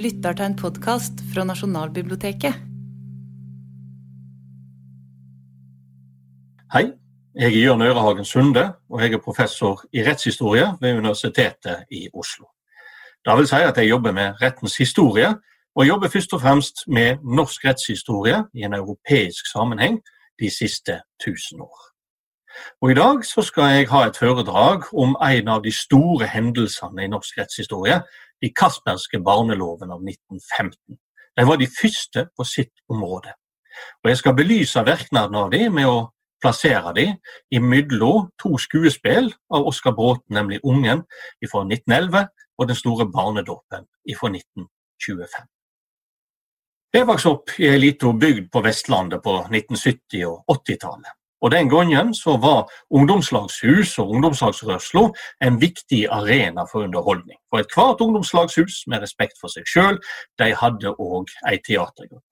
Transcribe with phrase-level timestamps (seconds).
[0.00, 2.54] lytter til en podkast fra Nasjonalbiblioteket.
[6.72, 6.86] Hei,
[7.34, 12.48] jeg er Jørn Ørehagen Sunde, og jeg er professor i rettshistorie ved Universitetet i Oslo.
[13.24, 15.34] Det vil si at jeg jobber med rettens historie,
[15.74, 20.00] og jobber først og fremst med norsk rettshistorie i en europeisk sammenheng
[20.40, 21.80] de siste tusen år.
[22.82, 27.04] Og I dag så skal jeg ha et foredrag om en av de store hendelsene
[27.04, 28.00] i norsk rettshistorie,
[28.40, 30.98] de Kasperske barneloven av 1915.
[31.36, 33.34] De var de første på sitt område.
[34.02, 37.16] Og Jeg skal belyse virkningene av dem med å plassere dem
[37.52, 41.04] imellom to skuespill av Oskar Bråten, nemlig 'Ungen'
[41.52, 43.86] fra 1911 og 'Den store barnedåpen'
[44.18, 45.46] fra 1925.
[46.92, 51.19] Jeg vokste opp i ei lita bygd på Vestlandet på 1970- og 80-tallet.
[51.40, 55.06] Og Den gangen så var ungdomslagshus og ungdomslagsrørsla
[55.46, 57.38] en viktig arena for underholdning.
[57.50, 59.96] For ethvert ungdomslagshus med respekt for seg sjøl,
[60.38, 62.26] de hadde òg ei teatergruppe.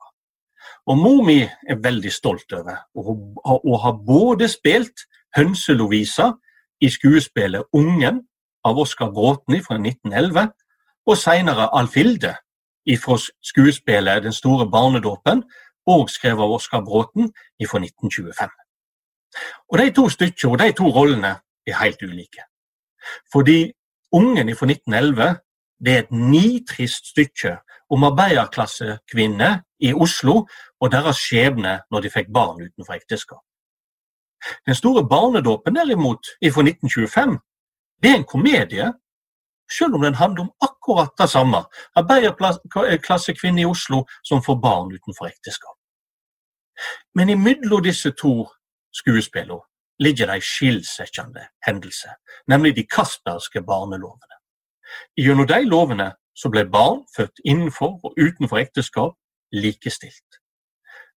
[0.86, 5.06] Og Mor mi er veldig stolt over å ha både spilt
[5.36, 6.32] Hønse-Lovisa
[6.80, 8.20] i skuespillet 'Ungen'
[8.64, 10.52] av Oskar Bråten fra 1911,
[11.06, 12.36] og senere Alfilde
[13.04, 15.42] fra skuespillet 'Den store barnedåpen',
[15.86, 17.32] og skrevet av Oskar Bråten
[17.70, 18.67] fra 1925.
[19.72, 21.34] Og De to stykkene og de to rollene
[21.66, 22.44] er helt ulike.
[23.32, 23.72] Fordi
[24.12, 25.36] Ungen fra 1911
[25.84, 27.58] det er et nitrist stykke
[27.90, 30.46] om arbeiderklassekvinner i Oslo
[30.80, 33.44] og deres skjebne når de fikk barn utenfor ekteskap.
[34.66, 37.38] Den store barnedåpen derimot, fra 1925,
[38.02, 38.92] det er en komedie,
[39.78, 41.64] selv om den handler om akkurat det samme.
[41.94, 45.76] Arbeiderklassekvinner i Oslo som får barn utenfor ekteskap.
[47.14, 48.46] Men imellom disse to
[48.94, 49.64] skuespillene
[49.98, 52.08] ligger det en skillsettende hendelse,
[52.46, 54.36] nemlig de kasperske barnelovene.
[55.16, 59.16] Gjennom de lovene så ble barn født innenfor og utenfor ekteskap
[59.52, 60.38] likestilt.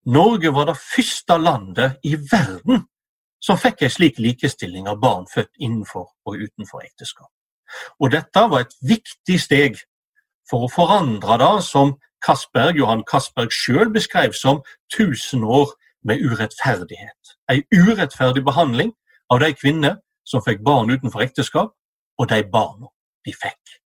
[0.06, 2.88] Norge var det første landet i verden
[3.42, 7.30] som fikk en slik likestilling av barn født innenfor og utenfor ekteskap.
[8.02, 9.78] Og dette var et viktig steg
[10.50, 14.62] for å forandre det som Kasperg, Johan Castberg sjøl beskrev som
[14.94, 15.72] 1000 år
[16.04, 17.36] med urettferdighet.
[17.52, 18.94] En urettferdig behandling
[19.30, 21.74] av de kvinner som fikk barn utenfor ekteskap,
[22.18, 22.90] og de barna
[23.26, 23.78] de fikk.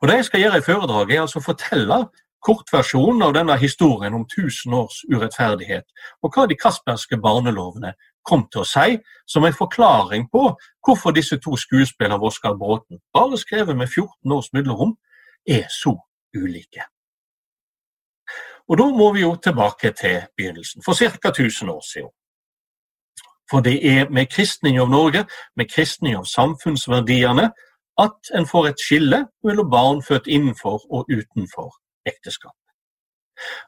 [0.00, 1.98] Og Det jeg skal gjøre i foredraget, er altså fortelle
[2.42, 5.84] kortversjonen av denne historien om 1000 års urettferdighet,
[6.22, 7.92] og hva de kasperske barnelovene
[8.24, 8.96] kom til å si,
[9.28, 10.46] som en forklaring på
[10.86, 14.96] hvorfor disse to skuespillene av Oskar Bråten, bare skrevet med 14 års mellomrom,
[15.48, 15.94] er så
[16.36, 16.84] ulike.
[18.70, 21.28] Og Da må vi jo tilbake til begynnelsen, for ca.
[21.28, 22.12] 1000 år siden.
[23.50, 25.24] For det er med kristning av Norge,
[25.56, 27.50] med kristning av samfunnsverdiene,
[27.98, 31.74] at en får et skille mellom barn født innenfor og utenfor
[32.06, 32.59] ekteskap.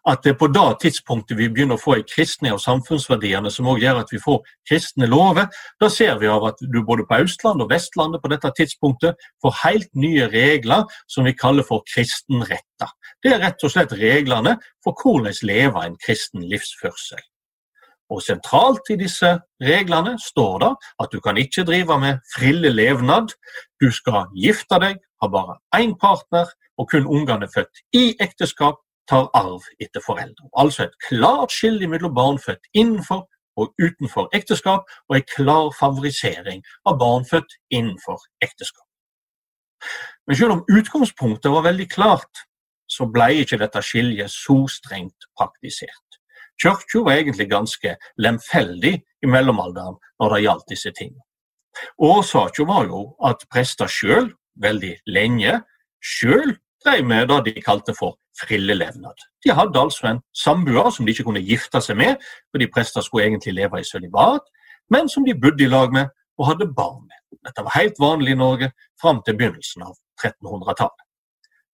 [0.08, 3.70] At det er på det tidspunktet vi begynner å få en kristne av samfunnsverdiene som
[3.70, 4.38] også gjør at vi får
[4.68, 5.48] kristne lover,
[5.80, 9.58] da ser vi av at du både på Østlandet og Vestlandet på dette tidspunktet får
[9.62, 12.94] helt nye regler som vi kaller for kristenretter.
[13.22, 17.22] Det er rett og slett reglene for hvordan leve en kristen livsførsel.
[18.12, 19.28] Og Sentralt i disse
[19.62, 23.32] reglene står det at du kan ikke drive med frille levnad.
[23.80, 26.50] Du skal gifte deg, ha bare én partner,
[26.80, 30.48] og kun ungene født i ekteskap tar arv etter foreldre.
[30.56, 33.26] Altså et klart skille mellom barn født innenfor
[33.56, 38.86] og utenfor ekteskap, og en klar favorisering av barn født innenfor ekteskap.
[40.26, 42.46] Men selv om utgangspunktet var veldig klart,
[42.88, 46.18] så ble ikke dette skiljet så strengt praktisert.
[46.62, 51.24] Kirka var egentlig ganske lemfeldig i mellomalderen når det gjaldt disse tingene.
[51.98, 54.28] Årsaken var jo at prester sjøl,
[54.60, 55.62] veldig lenge,
[56.04, 56.52] sjøl
[56.84, 59.26] drev med det de kalte for frillelevnad.
[59.44, 62.16] De hadde altså en samboer som de ikke kunne gifte seg med,
[62.50, 64.44] fordi prester skulle egentlig leve i sølibat,
[64.90, 67.18] men som de bodde i lag med og hadde barn med.
[67.46, 68.70] Dette var helt vanlig i Norge
[69.00, 71.08] fram til begynnelsen av 1300-tallet.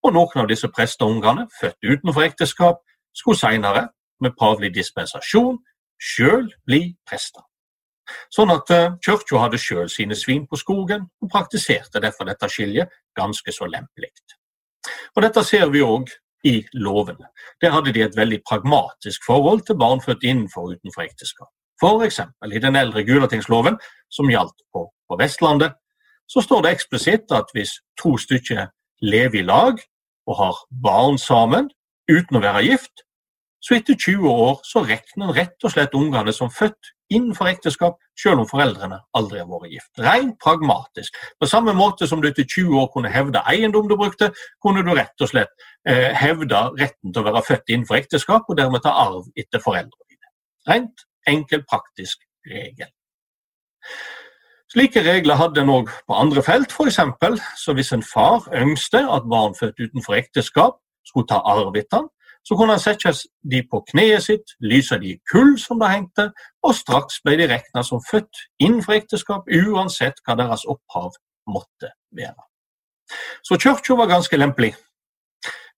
[0.07, 2.83] Og Noen av disse presteungene, født utenfor ekteskap,
[3.15, 3.89] skulle senere
[4.23, 5.59] med pavlig dispensasjon
[5.99, 7.43] sjøl bli prester.
[8.33, 12.95] Sånn at uh, kirka hadde sjøl sine svin på skogen, og praktiserte derfor dette skiljet
[13.19, 14.13] ganske så lempelig.
[15.17, 16.11] Og Dette ser vi òg
[16.47, 17.29] i lovene.
[17.61, 21.51] Der hadde de et veldig pragmatisk forhold til barn født innenfor og utenfor ekteskap.
[21.79, 22.21] F.eks.
[22.53, 23.79] i den eldre Gulatingsloven,
[24.11, 25.75] som gjaldt på, på Vestlandet,
[26.29, 28.69] så står det eksplisitt at hvis to stykker
[29.03, 29.79] lever i lag
[30.29, 31.71] og har barn sammen
[32.11, 33.05] uten å være gift,
[33.61, 37.97] så etter 20 år så regner en rett og slett ungene som født innenfor ekteskap,
[38.21, 39.91] selv om foreldrene aldri har vært gift.
[40.05, 41.17] Rent pragmatisk.
[41.41, 44.31] På samme måte som du etter 20 år kunne hevde eiendom du brukte,
[44.63, 45.55] kunne du rett og slett
[45.89, 50.07] eh, hevde retten til å være født innenfor ekteskap, og dermed ta arv etter foreldrene
[50.07, 50.33] dine.
[50.69, 52.93] Rent enkel, praktisk regel.
[54.69, 57.01] Slike regler hadde en òg på andre felt, f.eks.
[57.57, 60.77] så hvis en far ønsket at barn født utenfor ekteskap
[61.09, 62.11] skulle ta arv etter han,
[62.49, 63.13] så kunne han sette
[63.53, 66.31] de på kneet sitt, lyse de i kull, som det hengte,
[66.65, 71.19] og straks ble de regna som født innenfor ekteskap, uansett hva deres opphav
[71.53, 72.47] måtte være.
[73.45, 74.73] Så kirka var ganske lempelig.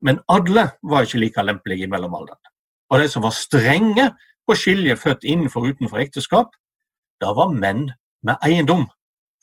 [0.00, 2.55] Men alle var ikke like lempelige i mellomalderen.
[2.90, 4.06] Og de som var strenge
[4.46, 6.55] på skilje født innenfor og utenfor ekteskap,
[7.20, 7.88] da var menn
[8.22, 8.87] med eiendom.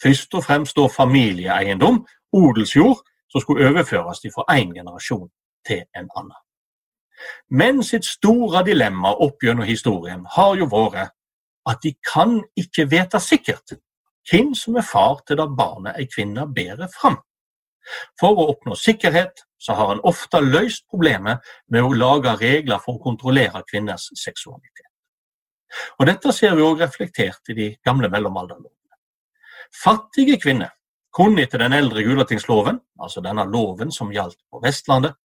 [0.03, 5.27] Først og fremst da familieeiendom, odelsjord, som skulle overføres fra én generasjon
[5.67, 6.43] til en annen.
[7.49, 11.13] Men sitt store dilemma opp gjennom historien har jo vært
[11.67, 13.77] at de kan ikke vite sikkert
[14.27, 17.15] hvem som er far til det barnet ei kvinne bærer fram.
[18.19, 22.97] For å oppnå sikkerhet så har en ofte løst problemet med å lage regler for
[22.97, 24.83] å kontrollere kvinners seksualitet.
[25.99, 28.73] Og Dette ser vi også reflektert i de gamle mellomalderlovene.
[29.83, 30.73] Fattige kvinner
[31.15, 35.15] kunne etter den eldre Gulatingsloven, altså denne loven som gjaldt på Vestlandet,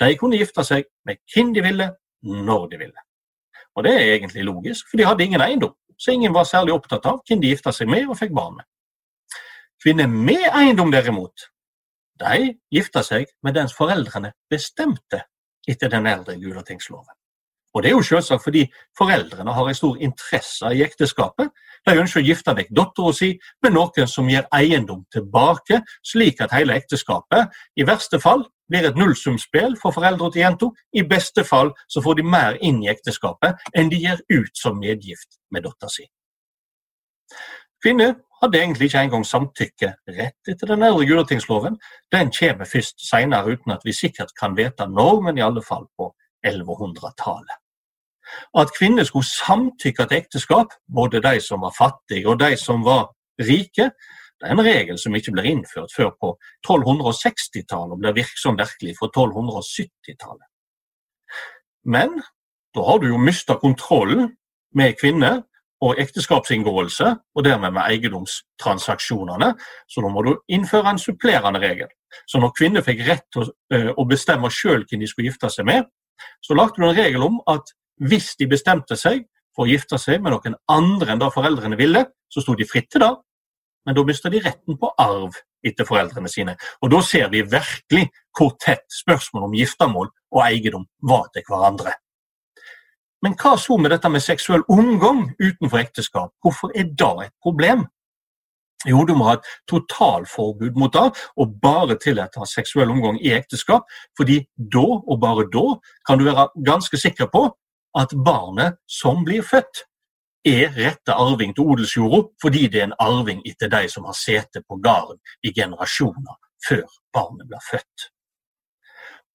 [0.00, 1.90] de kunne gifte seg med hvem de ville,
[2.22, 3.04] når de ville.
[3.76, 7.06] Og det er egentlig logisk, for de hadde ingen eiendom, så ingen var særlig opptatt
[7.06, 8.66] av hvem de gifta seg med og fikk barn med.
[9.82, 11.50] Kvinner med eiendom, derimot,
[12.18, 15.22] de gifta seg med dens foreldrene bestemte
[15.68, 17.14] etter den eldre Gulatingsloven.
[17.74, 18.64] Og det er jo selvsagt fordi
[18.98, 21.50] foreldrene har en stor interesse i ekteskapet.
[21.86, 23.28] De ønsker å gifte vekk dattera si
[23.62, 28.96] med noen som gir eiendom tilbake, slik at hele ekteskapet i verste fall blir et
[28.96, 30.70] nullsumspill for foreldre til jenta.
[30.92, 34.78] I beste fall så får de mer inn i ekteskapet enn de gir ut som
[34.78, 36.06] medgift med dattera si.
[37.82, 41.78] Kvinner hadde egentlig ikke engang samtykke rett etter den eldre Gulatingsloven.
[42.12, 45.86] Den kommer først senere uten at vi sikkert kan vite når, men i alle fall
[45.98, 46.12] på
[46.46, 47.58] 1100-tallet.
[48.58, 53.08] At kvinner skulle samtykke til ekteskap, både de som var fattige og de som var
[53.40, 53.90] rike,
[54.38, 56.32] det er en regel som ikke blir innført før på
[56.66, 60.46] 1260-tallet og blir virksom virkelig fra 1270-tallet.
[61.84, 62.20] Men
[62.76, 64.28] da har du jo mista kontrollen
[64.76, 65.42] med kvinner
[65.82, 69.52] og ekteskapsinngåelse, og dermed med eiendomstransaksjonene,
[69.90, 71.90] så da må du innføre en supplerende regel.
[72.26, 75.68] Så når kvinner fikk rett til å eh, bestemme sjøl hvem de skulle gifte seg
[75.68, 75.86] med,
[76.42, 77.70] så lagde du en regel om at
[78.08, 79.22] hvis de bestemte seg
[79.54, 82.90] for å gifte seg med noen andre enn da foreldrene ville, så sto de fritt
[82.90, 83.12] til det,
[83.88, 86.58] men da mister de retten på arv etter foreldrene sine.
[86.84, 91.94] Og da ser vi virkelig hvor tett spørsmålet om giftermål og eiendom var til hverandre.
[93.24, 96.34] Men hva så med dette med seksuell omgang utenfor ekteskap?
[96.44, 97.86] Hvorfor er det et problem?
[98.86, 101.08] Jo, du må ha et totalforbud mot det,
[101.40, 103.88] og bare tillate seksuell omgang i ekteskap.
[104.16, 104.44] fordi
[104.76, 105.66] da, og bare da,
[106.06, 107.48] kan du være ganske sikker på
[107.96, 109.87] at barnet som blir født,
[110.50, 114.62] er rette arving til odelsjorda, fordi det er en arving etter de som har sete
[114.68, 118.08] på gården i generasjoner før barnet blir født.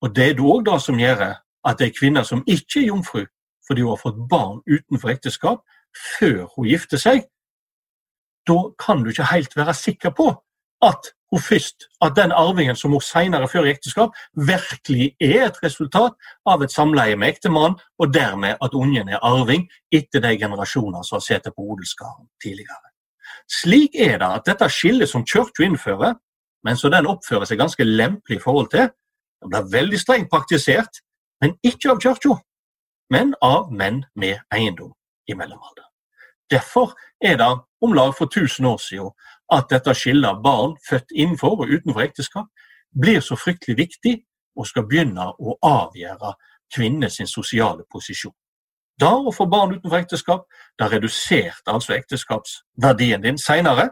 [0.03, 1.21] Og Det er det òg det som gjør
[1.65, 3.23] at ei kvinne som ikke er jomfru,
[3.67, 5.61] fordi hun har fått barn utenfor ekteskap,
[5.95, 7.23] før hun gifter seg,
[8.47, 10.33] da kan du ikke helt være sikker på
[10.83, 16.13] at hun først, at den arvingen som hun senere før ekteskap, virkelig er et resultat
[16.45, 21.17] av et samleie med ektemann, og dermed at ungen er arving etter de generasjoner som
[21.17, 22.91] har sittet på odelsgården tidligere.
[23.49, 26.13] Slik er det at dette skillet som kirka innfører,
[26.63, 28.91] men som den oppfører seg ganske lempelig i forhold til,
[29.41, 31.01] det blir veldig strengt praktisert,
[31.41, 32.37] men ikke av kirka,
[33.09, 34.93] men av menn med eiendom
[35.27, 35.89] i mellomalderen.
[36.51, 37.51] Derfor er det
[37.83, 39.09] om lag for 1000 år siden
[39.53, 42.47] at dette skillet av barn født innenfor og utenfor ekteskap
[43.03, 44.15] blir så fryktelig viktig
[44.57, 46.33] og skal begynne å avgjøre
[46.73, 48.33] kvinnenes sosiale posisjon.
[49.01, 50.45] Da å få barn utenfor ekteskap,
[50.79, 53.89] det reduserte altså ekteskapsverdien din senere,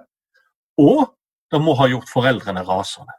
[0.77, 1.09] og
[1.51, 3.17] det må ha gjort foreldrene rasende.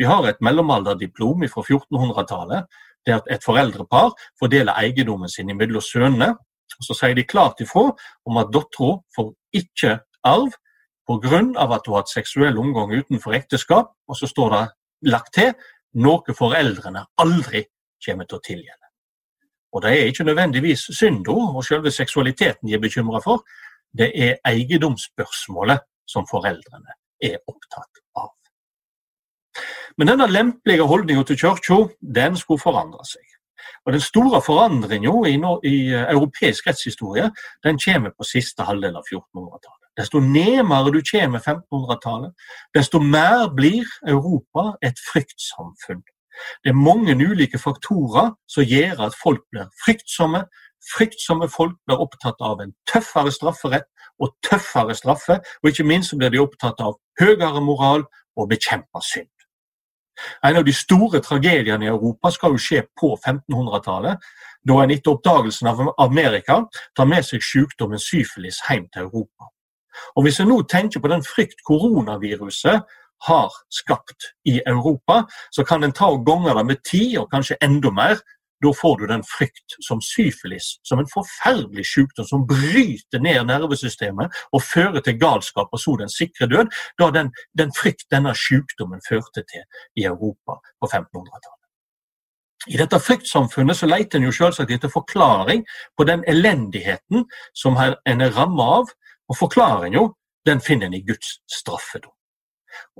[0.00, 6.34] Vi har et mellomalderdiplom fra 1400-tallet der et foreldrepar fordeler eiendommen sin mellom sønnene.
[6.78, 7.90] Og Så sier de klart ifra
[8.26, 10.52] om at dattera får ikke arv
[11.06, 11.38] pga.
[11.38, 14.68] at hun har hatt seksuell omgang utenfor ekteskap, og så står det
[15.10, 15.54] lagt til
[15.94, 17.64] noe foreldrene aldri
[18.04, 18.86] kommer til å tilgjelde.
[19.72, 23.42] Og det er ikke nødvendigvis synda og selve seksualiteten de er bekymra for,
[23.92, 28.30] det er eiendomsspørsmålet som foreldrene er opptatt av.
[29.98, 33.26] Men denne lempelige holdninga til kirka den skulle forandre seg.
[33.86, 35.36] Og Den store forandringen i,
[35.68, 37.30] i europeisk rettshistorie
[37.64, 39.86] den kommer på siste halvdel av 1400-tallet.
[40.00, 42.32] Desto nærmere du kommer 1500-tallet,
[42.74, 46.02] desto mer blir Europa et fryktsamfunn.
[46.64, 50.44] Det er mange ulike faktorer som gjør at folk blir fryktsomme.
[50.94, 53.88] Fryktsomme folk blir opptatt av en tøffere strafferett
[54.20, 59.28] og tøffere straffe, og ikke minst blir de opptatt av høyere moral og bekjempe synd.
[60.44, 64.18] En av de store tragediene i Europa skal jo skje på 1500-tallet,
[64.68, 66.60] da en etter oppdagelsen av Amerika
[66.96, 69.50] tar med seg sykdommen syfilis hjem til Europa.
[70.16, 72.84] Og Hvis en nå tenker på den frykt koronaviruset
[73.28, 77.58] har skapt i Europa, så kan en ta og gange det med ti, og kanskje
[77.62, 78.20] enda mer.
[78.64, 84.36] Da får du den frykt som syfilis, som en forferdelig sykdom som bryter ned nervesystemet
[84.52, 86.68] og fører til galskap og så den sikre død,
[87.00, 89.64] da den, den frykt denne sykdommen førte til
[89.96, 91.56] i Europa på 1500-tallet.
[92.68, 95.62] I dette fryktsamfunnet så leter en jo selvsagt etter forklaring
[95.96, 97.24] på den elendigheten
[97.56, 98.90] som en er rammet av,
[99.30, 100.10] og forklaringen
[100.44, 102.12] den finner en i Guds straffedom.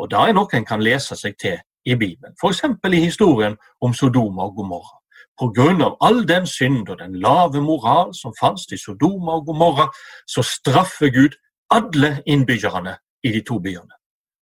[0.00, 2.64] Og da er noe en kan lese seg til i Bibelen, f.eks.
[2.64, 4.99] i historien om Sodoma og Gomorra.
[5.40, 9.46] På grunn av all den synd og den lave moral som fantes i Sodoma og
[9.48, 9.86] Gomorra,
[10.28, 11.38] så straffer Gud
[11.72, 13.96] alle innbyggerne i de to byene.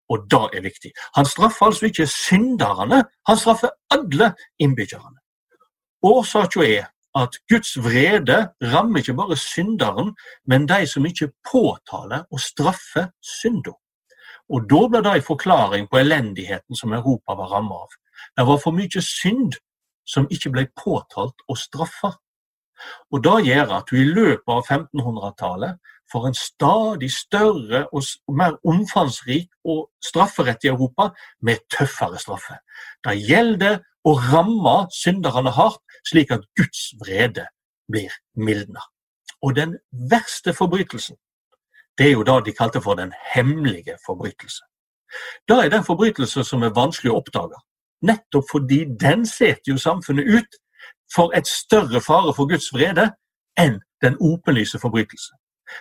[0.08, 0.92] Og det er viktig.
[1.16, 5.20] Han straffer altså ikke synderne, han straffer alle innbyggerne.
[6.02, 6.88] Årsaken er
[7.18, 10.14] at Guds vrede rammer ikke bare synderen,
[10.46, 13.74] men de som ikke påtaler og straffer synda.
[14.48, 17.90] Og Da ble det en forklaring på elendigheten som Europa var rammet av.
[18.36, 19.58] Det var for mye synd
[20.08, 22.14] som ikke ble påtalt og straffa.
[23.12, 28.56] Og Det gjør at du i løpet av 1500-tallet får en stadig større og mer
[28.64, 31.10] omfangsrik og strafferett i Europa
[31.42, 32.60] med tøffere straffe.
[33.04, 37.48] Det gjelder å ramme synderne hardt, slik at Guds vrede
[37.90, 38.80] blir mildna.
[39.42, 39.76] Og den
[40.10, 41.18] verste forbrytelsen
[41.98, 44.62] det er jo det de kalte for den hemmelige forbrytelse.
[45.48, 47.58] Det er den forbrytelse som er vanskelig å oppdage,
[48.06, 50.58] nettopp fordi den setter jo samfunnet ut
[51.14, 53.10] for et større fare for Guds vrede
[53.58, 55.34] enn den åpenlyse forbrytelse.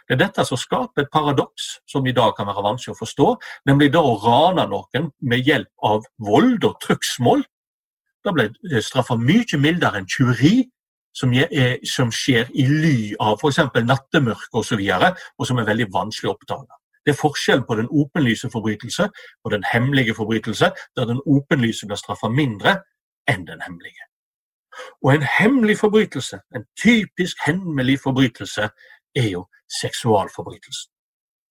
[0.07, 3.27] Det er dette som skaper et paradoks som i dag kan være vanskelig å forstå,
[3.69, 7.45] nemlig da å rane noen med hjelp av vold og trugsmål.
[8.25, 8.49] Da ble
[8.83, 10.65] straffa mye mildere enn tyveri
[11.15, 13.63] som, er, som skjer i ly av f.eks.
[13.85, 16.81] nattemørke osv., og, så og som er veldig vanskelig å oppdage.
[17.07, 19.05] Det er forskjellen på den åpenlyse forbrytelse
[19.43, 22.73] og den hemmelige forbrytelse, der den åpenlyse blir straffa mindre
[23.31, 24.09] enn den hemmelige.
[25.03, 28.69] Og en hemmelig forbrytelse, en typisk hemmelig forbrytelse,
[29.15, 29.45] er jo
[29.81, 30.91] seksualforbrytelsen.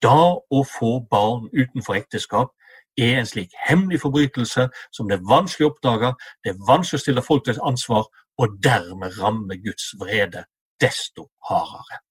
[0.05, 2.53] Da å få barn utenfor ekteskap
[3.01, 6.13] er en slik hemmelig forbrytelse som det er vanskelig å oppdage,
[6.45, 8.05] det er vanskelig å stille folk til ansvar,
[8.37, 10.45] og dermed ramme Guds vrede
[10.81, 12.05] desto hardere.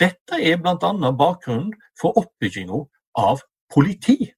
[0.00, 1.12] Dette er bl.a.
[1.12, 2.84] bakgrunnen for oppbygginga
[3.20, 3.42] av
[3.72, 4.32] politi.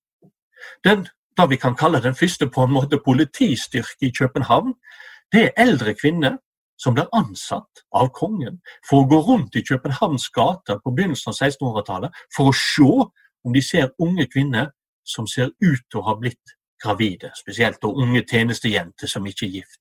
[0.85, 1.07] Den,
[1.39, 4.75] da vi kan kalle den første på en måte politistyrke i København,
[5.33, 6.39] det er eldre kvinner
[6.83, 11.39] som blir ansatt av kongen for å gå rundt i Københavns gater på begynnelsen av
[11.39, 12.91] 1600-tallet for å se
[13.43, 14.73] om de ser unge kvinner
[15.07, 19.59] som ser ut til å ha blitt gravide, spesielt og unge tjenestejenter som ikke er
[19.61, 19.81] gift.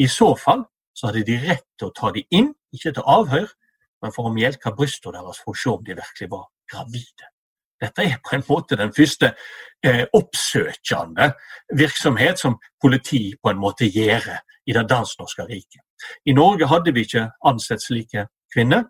[0.00, 0.64] I så fall
[0.96, 3.48] så hadde de rett til å ta dem inn, ikke til avhør,
[4.02, 7.30] men for å melke brystene deres for å se om de virkelig var gravide.
[7.80, 9.32] Dette er på en måte den første
[9.84, 11.30] eh, oppsøkende
[11.76, 14.26] virksomhet som politi på en måte gjør
[14.68, 15.82] i det dansnorske riket.
[16.28, 18.84] I Norge hadde vi ikke ansett slike kvinner.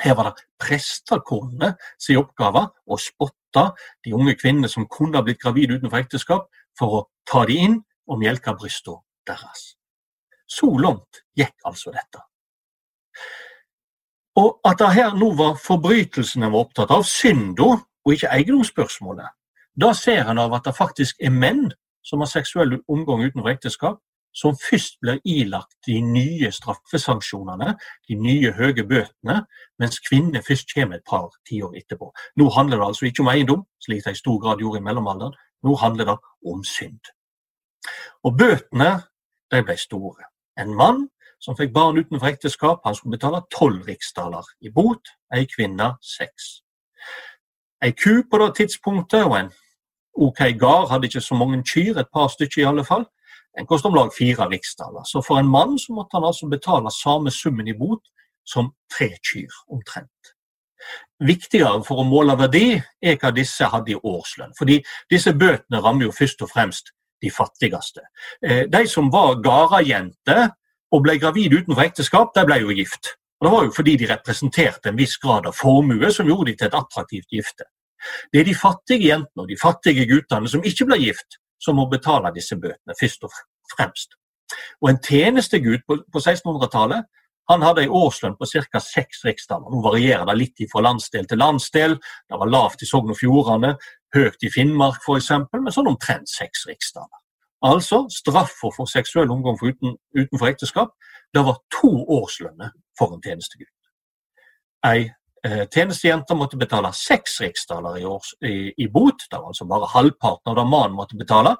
[0.00, 3.66] Her var det prestekonene sin oppgave å spotte
[4.04, 7.78] de unge kvinnene som kunne ha blitt gravide utenfor ekteskap, for å ta de inn
[8.08, 9.74] og melke brystene deres.
[10.46, 12.20] Så langt gikk altså dette.
[14.36, 17.72] Og at det her nå var forbrytelsen en var opptatt av, synda
[18.06, 19.32] og ikke eiendomsspørsmålet,
[19.80, 21.70] da ser en av at det faktisk er menn
[22.06, 23.98] som har seksuell omgang utenfor ekteskap,
[24.36, 27.72] som først blir ilagt de nye straffesanksjonene,
[28.08, 29.38] de nye høye bøtene,
[29.80, 32.10] mens kvinner først kommer et par tiår etterpå.
[32.36, 35.36] Nå handler det altså ikke om eiendom, slik det i stor grad gjorde i mellomalderen,
[35.64, 36.16] nå handler det
[36.52, 37.00] om synd.
[38.28, 38.90] Og bøtene
[39.52, 40.28] de ble store.
[40.60, 41.06] En mann
[41.38, 46.62] som fikk barn utenfor ekteskap, han skulle betale tolv riksdaler i bot, ei kvinne seks.
[47.84, 49.52] Ei ku på det tidspunktet og en
[50.16, 53.04] OK gard hadde ikke så mange kyr, et par stykker i alle fall.
[53.56, 55.04] Den kostet om lag fire riksdaler.
[55.04, 58.04] Så for en mann så måtte han altså betale samme summen i bot
[58.46, 60.32] som tre kyr, omtrent.
[61.24, 64.52] Viktigere for å måle verdi er hva disse hadde i årslønn.
[64.58, 64.78] Fordi
[65.10, 66.92] disse bøtene rammer jo først og fremst
[67.24, 68.04] de fattigste.
[68.42, 70.50] Eh, de som var gardajenter
[70.96, 73.14] og ble gravid utenfor ekteskap, de ble jo gift.
[73.40, 76.56] Og Det var jo fordi de representerte en viss grad av formue som gjorde de
[76.56, 77.68] til et attraktivt gifte.
[78.32, 81.86] Det er de fattige jentene og de fattige guttene som ikke ble gift, som må
[81.90, 83.36] betale disse bøtene, først og
[83.74, 84.16] fremst.
[84.80, 87.04] Og En tjenestegutt på, på 1600-tallet
[87.50, 88.80] han hadde en årslønn på ca.
[88.82, 89.70] seks riksdaler.
[89.70, 91.94] Nå varierer det litt fra landsdel til landsdel.
[92.26, 93.76] Det var lavt i Sogn og Fjordane,
[94.14, 97.25] høyt i Finnmark f.eks., men sånn omtrent seks riksdaler.
[97.64, 100.92] Altså, straffa for seksuell omgang for uten, utenfor ekteskap
[101.34, 103.72] det var to årslønner for en tjenestegutt.
[104.86, 105.08] Ei
[105.44, 109.90] eh, tjenestejente måtte betale seks riksdaler i, års, i, i, bot, det var altså bare
[109.92, 111.56] halvparten av det mannen måtte betale.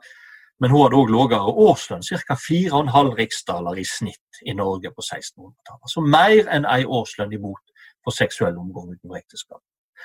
[0.60, 2.36] Men hun hadde òg lavere årslønn, ca.
[2.40, 5.82] 4,5 riksdaler i snitt i Norge på 1600-tallet.
[5.82, 7.74] Altså mer enn ei årslønn i bot
[8.04, 9.60] for seksuell omgang utenfor ekteskap.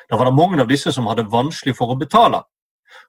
[0.10, 2.42] Da var det mange av disse som hadde vanskelig for å betale.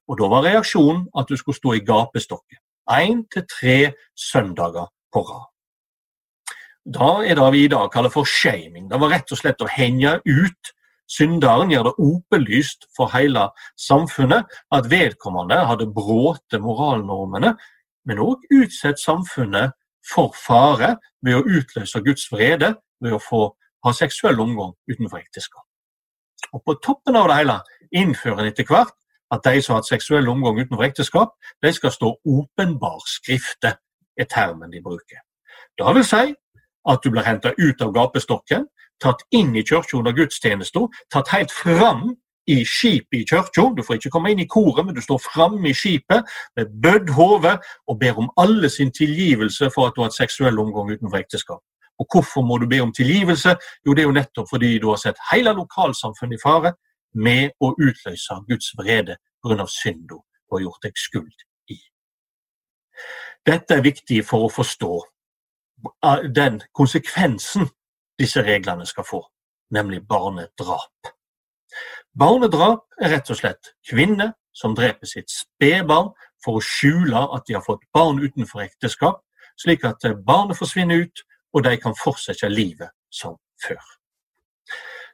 [0.06, 2.62] Og da var reaksjonen at du skulle stå i gapestokket.
[2.90, 5.48] Én til tre søndager på rad.
[6.82, 8.90] Da er det vi i dag kaller for shaming.
[8.90, 10.72] Det var rett og slett å henge ut
[11.12, 17.52] Synderen gjør det åpenlyst for hele samfunnet at vedkommende hadde brutt moralnormene,
[18.08, 19.74] men òg utsett samfunnet
[20.08, 22.72] for fare ved å utløse Guds vrede
[23.02, 23.42] ved å få
[23.84, 25.66] ha seksuell omgang utenfor ekteskap.
[26.52, 27.60] Og På toppen av det hele
[27.92, 28.96] innfører en etter hvert
[29.32, 33.76] at de som har hatt seksuell omgang utenfor ekteskap, de skal stå åpenbar skrifte,
[34.18, 35.22] er termen de bruker.
[35.78, 36.34] Det vil si
[36.88, 38.66] at du blir henta ut av gapestokken,
[39.00, 42.12] tatt inn i kirka under gudstjenesta, tatt helt fram
[42.46, 43.68] i skipet i kirka.
[43.76, 47.12] Du får ikke komme inn i koret, men du står framme i skipet med bødd
[47.16, 47.56] hode
[47.88, 51.62] og ber om alle sin tilgivelse for at du har hatt seksuell omgang utenfor ekteskap.
[52.00, 53.54] Og hvorfor må du be om tilgivelse?
[53.86, 56.74] Jo, det er jo nettopp fordi du har sett hele lokalsamfunnet i fare
[57.14, 59.66] med å utløse Guds vrede pga.
[59.66, 61.78] synda du har gjort deg skuld i.
[63.46, 64.92] Dette er viktig for å forstå
[66.34, 67.66] den konsekvensen
[68.18, 69.22] disse reglene skal få,
[69.74, 71.12] nemlig barnedrap.
[72.12, 76.12] Barnedrap er rett og slett kvinner som dreper sitt spedbarn
[76.44, 79.22] for å skjule at de har fått barn utenfor ekteskap,
[79.56, 83.80] slik at barnet forsvinner ut og de kan fortsette livet som før.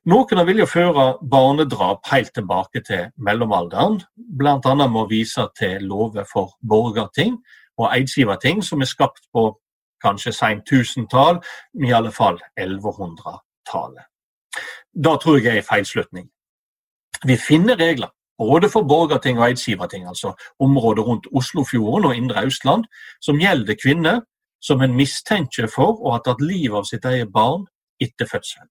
[0.09, 4.75] Noen vil jo føre barnedrap helt tilbake til mellomalderen, bl.a.
[4.79, 7.35] med å vise til lover for borgerting
[7.77, 9.51] og eidsgiverting som er skapt på
[10.01, 11.42] kanskje seint tusentall,
[11.85, 14.07] i alle fall 1100-tallet.
[14.97, 16.31] Da tror jeg er en feilslutning.
[17.27, 22.88] Vi finner regler både for borgerting og eidsgiverting, altså området rundt Oslofjorden og indre Østland,
[23.21, 24.25] som gjelder kvinner
[24.64, 27.68] som en mistenker for å ha tatt livet av sitt eget barn
[28.01, 28.71] etter fødselen.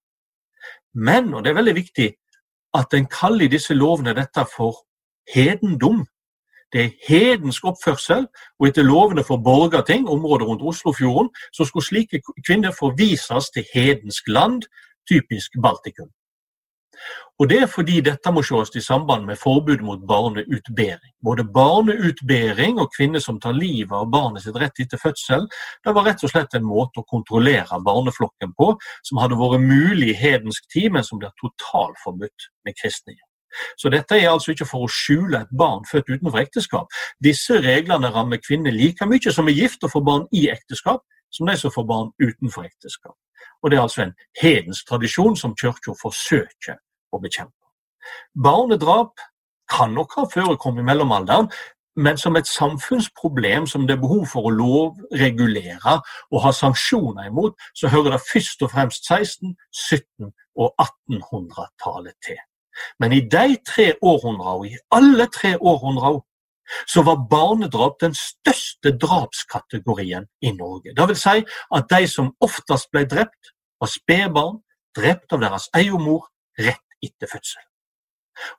[0.98, 2.08] Men, og det er veldig viktig,
[2.78, 4.82] at en kaller disse lovene dette for
[5.34, 6.06] hedendom.
[6.74, 8.26] Det er hedensk oppførsel,
[8.60, 14.28] og etter lovene for Borgarting, området rundt Oslofjorden, så skulle slike kvinner forvises til hedensk
[14.28, 14.66] land,
[15.08, 16.10] typisk Baltikum.
[17.40, 21.12] Og Det er fordi dette må ses i samband med forbud mot barneutbering.
[21.22, 25.46] Både barneutbering og kvinner som tar livet av barnet sitt rett etter fødsel,
[25.86, 28.72] det var rett og slett en måte å kontrollere barneflokken på
[29.06, 33.20] som hadde vært mulig i hedensk tid, men som blir totalforbudt med kristne.
[33.78, 36.90] Så dette er altså ikke for å skjule et barn født utenfor ekteskap.
[37.24, 41.46] Disse reglene rammer kvinner like mye som er gift og får barn i ekteskap, som
[41.46, 43.14] de som får barn utenfor ekteskap.
[43.62, 47.54] Og Det er altså en hedensk tradisjon som Kirka forsøker å bekjempe.
[48.34, 49.20] Barnedrap
[49.72, 51.50] kan nok ha forekommet i mellomalderen,
[51.98, 55.96] men som et samfunnsproblem som det er behov for å lovregulere
[56.32, 60.30] og ha sanksjoner imot, så hører det først og fremst 16-, 17-
[60.62, 62.40] og 1800-tallet til.
[63.02, 66.22] Men i de tre århundrene, i alle tre århundrene,
[66.88, 70.94] så var barnedrap den største drapskategorien i Norge.
[70.94, 71.44] Det vil si
[71.76, 74.60] at de som oftest ble drept, var spedbarn,
[74.98, 76.28] drept av deres egen mor
[76.60, 77.64] rett etter fødsel.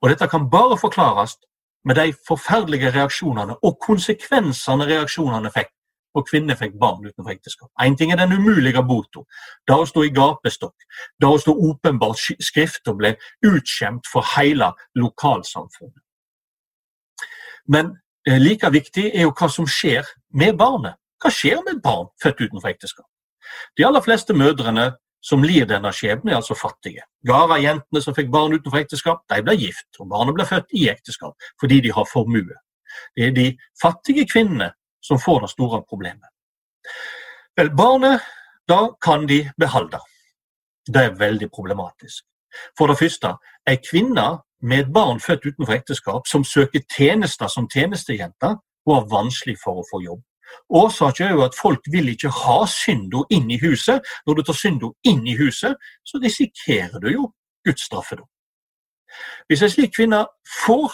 [0.02, 1.36] Og Dette kan bare forklares
[1.84, 5.72] med de forferdelige reaksjonene og konsekvensene reaksjonene fikk
[6.16, 7.68] og kvinner fikk barn utenfor ekteskap.
[7.80, 9.22] Én ting er den umulige bota.
[9.68, 10.86] Da å stå i gapestokk,
[11.20, 13.14] da å stå åpenbart skrift og ble
[13.46, 16.02] utskjemt for hele lokalsamfunnet.
[17.68, 17.92] Men
[18.26, 20.96] eh, like viktig er jo hva som skjer med barnet.
[21.22, 23.06] Hva skjer med et barn født utenfor ekteskap?
[23.76, 27.04] De aller fleste mødrene som lir denne skjebnen, er altså fattige.
[27.26, 31.48] Gara-jentene som fikk barn utenfor ekteskap, de ble gift, og barnet ble født i ekteskap
[31.60, 32.58] fordi de har formue.
[33.16, 33.48] Det er de
[33.82, 34.70] fattige kvinnene
[35.04, 36.28] som får det store problemet.
[37.58, 38.22] Vel, barnet,
[38.68, 40.00] da kan de beholde.
[40.86, 42.24] Det er veldig problematisk.
[42.78, 43.34] For det første,
[43.68, 44.28] ei kvinne
[44.62, 49.80] med et barn født utenfor ekteskap som søker tjenester som tjenestejente, hun har vanskelig for
[49.80, 50.22] å få jobb.
[50.68, 54.04] Årsaken er jo at folk vil ikke ha synda inn i huset.
[54.26, 57.28] Når du tar synda inn i huset, så risikerer du jo
[57.66, 57.88] Guds.
[59.48, 60.24] Hvis en slik kvinne
[60.64, 60.92] får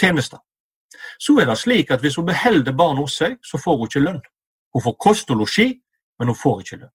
[0.00, 0.38] tjenester,
[1.18, 4.04] så er det slik at hvis hun beholder barn hos seg, så får hun ikke
[4.04, 4.22] lønn.
[4.74, 5.68] Hun får kost og losji,
[6.18, 6.94] men hun får ikke lønn.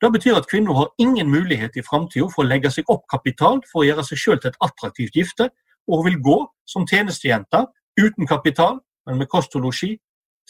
[0.00, 3.60] Det betyr at kvinner har ingen mulighet i framtida for å legge seg opp kapital
[3.70, 5.50] for å gjøre seg sjøl til et attraktivt gifte,
[5.90, 6.38] og hun vil gå
[6.70, 7.64] som tjenestejente
[8.00, 9.96] uten kapital, men med kost og losji,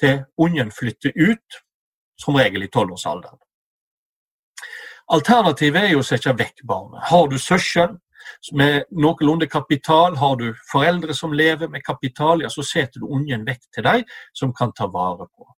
[0.00, 1.60] til ungen flytter ut,
[2.20, 3.38] som regel i tolvårsalderen.
[5.12, 7.02] Alternativet er jo å sette vekk barnet.
[7.10, 7.98] Har du søsken
[8.56, 13.44] med noenlunde kapital, har du foreldre som lever med kapital, ja, så setter du ungen
[13.46, 15.48] vekk til deg som kan ta vare på.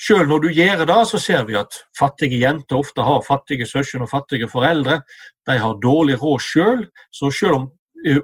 [0.00, 4.06] Selv når du gjør det, så ser vi at fattige jenter ofte har fattige søsken
[4.06, 5.02] og fattige foreldre.
[5.46, 7.66] De har dårlig råd selv, så selv om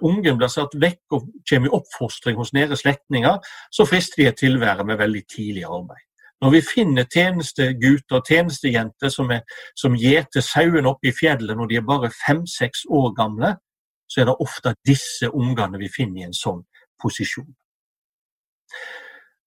[0.00, 3.38] ungen blir satt vekk og kommer i oppfostring hos nære slektninger,
[3.72, 6.02] så frister de et tilvære med veldig tidlig arbeid.
[6.40, 9.30] Når vi finner tjenestegutter og tjenestejenter som,
[9.76, 13.54] som gjeter sauene oppe i fjellet når de er bare fem-seks år gamle,
[14.08, 16.60] så er det ofte disse ungene vi finner i en sånn
[17.02, 17.48] posisjon.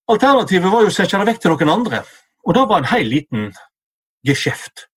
[0.10, 2.02] Alternativet var jo å sette det vekk til noen andre,
[2.48, 3.52] og da var en hel liten
[4.26, 4.88] geskjeft.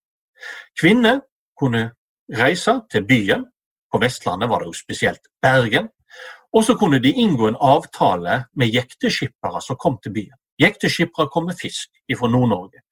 [0.80, 1.20] Kvinner
[1.58, 1.90] kunne
[2.32, 3.44] reise til byen,
[3.92, 5.88] på Vestlandet var det jo spesielt Bergen,
[6.52, 10.38] og så kunne de inngå en avtale med jekteskippere som kom til byen.
[10.60, 12.82] Jekteskippere kom med fisk fra Nord-Norge.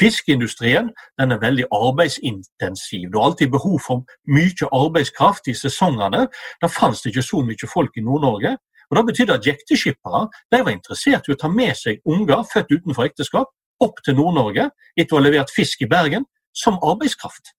[0.00, 3.10] Fiskeindustrien er veldig arbeidsintensiv.
[3.10, 6.28] Du har alltid behov for mye arbeidskraft i sesongene.
[6.62, 8.56] Da fantes det ikke så mye folk i Nord-Norge.
[8.90, 13.10] Og Det betydde at jekteskippere var interessert i å ta med seg unger født utenfor
[13.10, 17.52] ekteskap opp til Nord-Norge etter å ha levert fisk i Bergen, som arbeidskraft.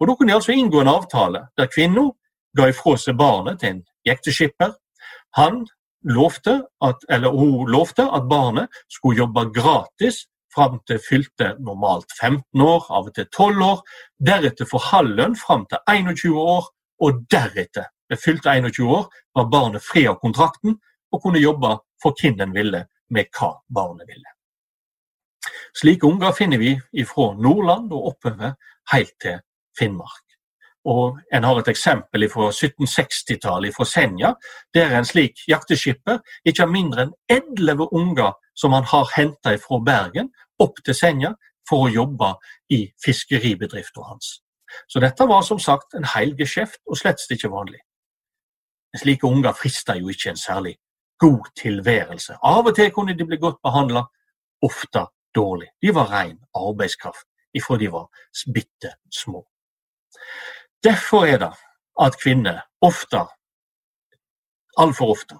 [0.00, 2.10] Og Da kunne de altså inngå en avtale der kvinna
[2.56, 4.74] ga ifra seg barnet til en jekteskipper.
[5.38, 5.64] Han
[6.04, 12.60] lovte at, eller hun lovte at barnet skulle jobbe gratis fram til fylte normalt 15
[12.60, 13.80] år, av og til 12 år.
[14.26, 16.68] Deretter få halv lønn fram til 21 år,
[17.02, 20.76] og deretter, ved fylte 21 år, var barnet fri av kontrakten
[21.12, 24.28] og kunne jobbe for hvem den ville, med hva barnet ville.
[25.76, 26.76] Slike unger finner vi
[27.08, 28.54] fra Nordland og oppover
[28.92, 29.40] helt til
[29.78, 30.22] Finnmark.
[30.84, 34.32] Og En har et eksempel fra 1760-tallet fra Senja,
[34.74, 39.78] der en slik jakteskipper ikke har mindre enn elleve unger som han har henta fra
[39.78, 41.34] Bergen opp til Senja
[41.68, 42.34] for å jobbe
[42.74, 44.40] i fiskeribedriften hans.
[44.88, 47.80] Så dette var som sagt en hel geskjeft, og slett ikke vanlig.
[48.96, 50.76] Slike unger frister jo ikke en særlig
[51.22, 52.36] god tilværelse.
[52.42, 54.04] Av og til kunne de bli godt behandla,
[54.62, 55.70] ofte dårlig.
[55.82, 58.08] De var ren arbeidskraft ifra de var
[58.54, 59.44] bitte små.
[60.84, 61.52] Derfor er det
[62.00, 63.24] at kvinner ofte,
[64.80, 65.38] altfor ofte,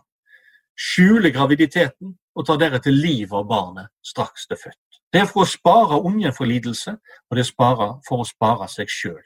[0.79, 5.01] skjuler graviditeten og tar deretter livet av barnet straks det er født.
[5.13, 6.95] Det er for å spare ungen for lidelse,
[7.29, 9.21] og det er for å spare seg sjøl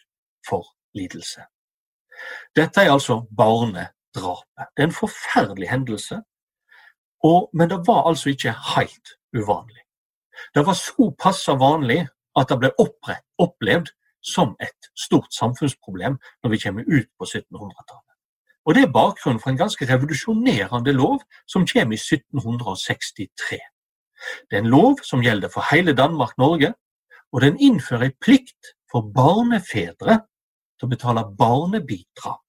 [0.47, 0.67] for
[0.99, 1.45] lidelse.
[2.57, 4.73] Dette er altså barnedrapet.
[4.75, 6.23] Det er en forferdelig hendelse,
[7.25, 9.83] og, men det var altså ikke helt uvanlig.
[10.55, 12.03] Det var såpass vanlig
[12.37, 12.73] at det ble
[13.39, 13.93] opplevd
[14.27, 18.15] som et stort samfunnsproblem når vi kommer ut på 1700-tallet.
[18.67, 23.59] Og Det er bakgrunnen for en ganske revolusjonerende lov som kommer i 1763.
[24.51, 26.75] Det er en lov som gjelder for hele Danmark-Norge,
[27.33, 30.19] og den innfører en plikt for barnefedre
[30.79, 32.43] til å betale barnebidrag.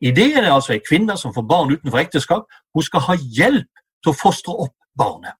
[0.00, 4.10] Ideen er altså en kvinne som får barn utenfor ekteskap, hun skal ha hjelp til
[4.10, 5.36] å fostre opp barnet.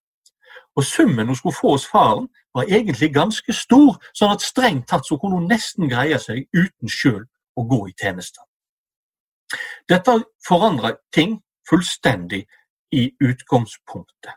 [0.77, 5.07] Og summen hun skulle få hos faren, var egentlig ganske stor, sånn at strengt tatt
[5.09, 7.25] så kunne hun nesten greie seg uten sjøl
[7.57, 8.45] å gå i tjeneste.
[9.89, 11.39] Dette forandra ting
[11.69, 12.45] fullstendig
[12.93, 14.37] i utgangspunktet.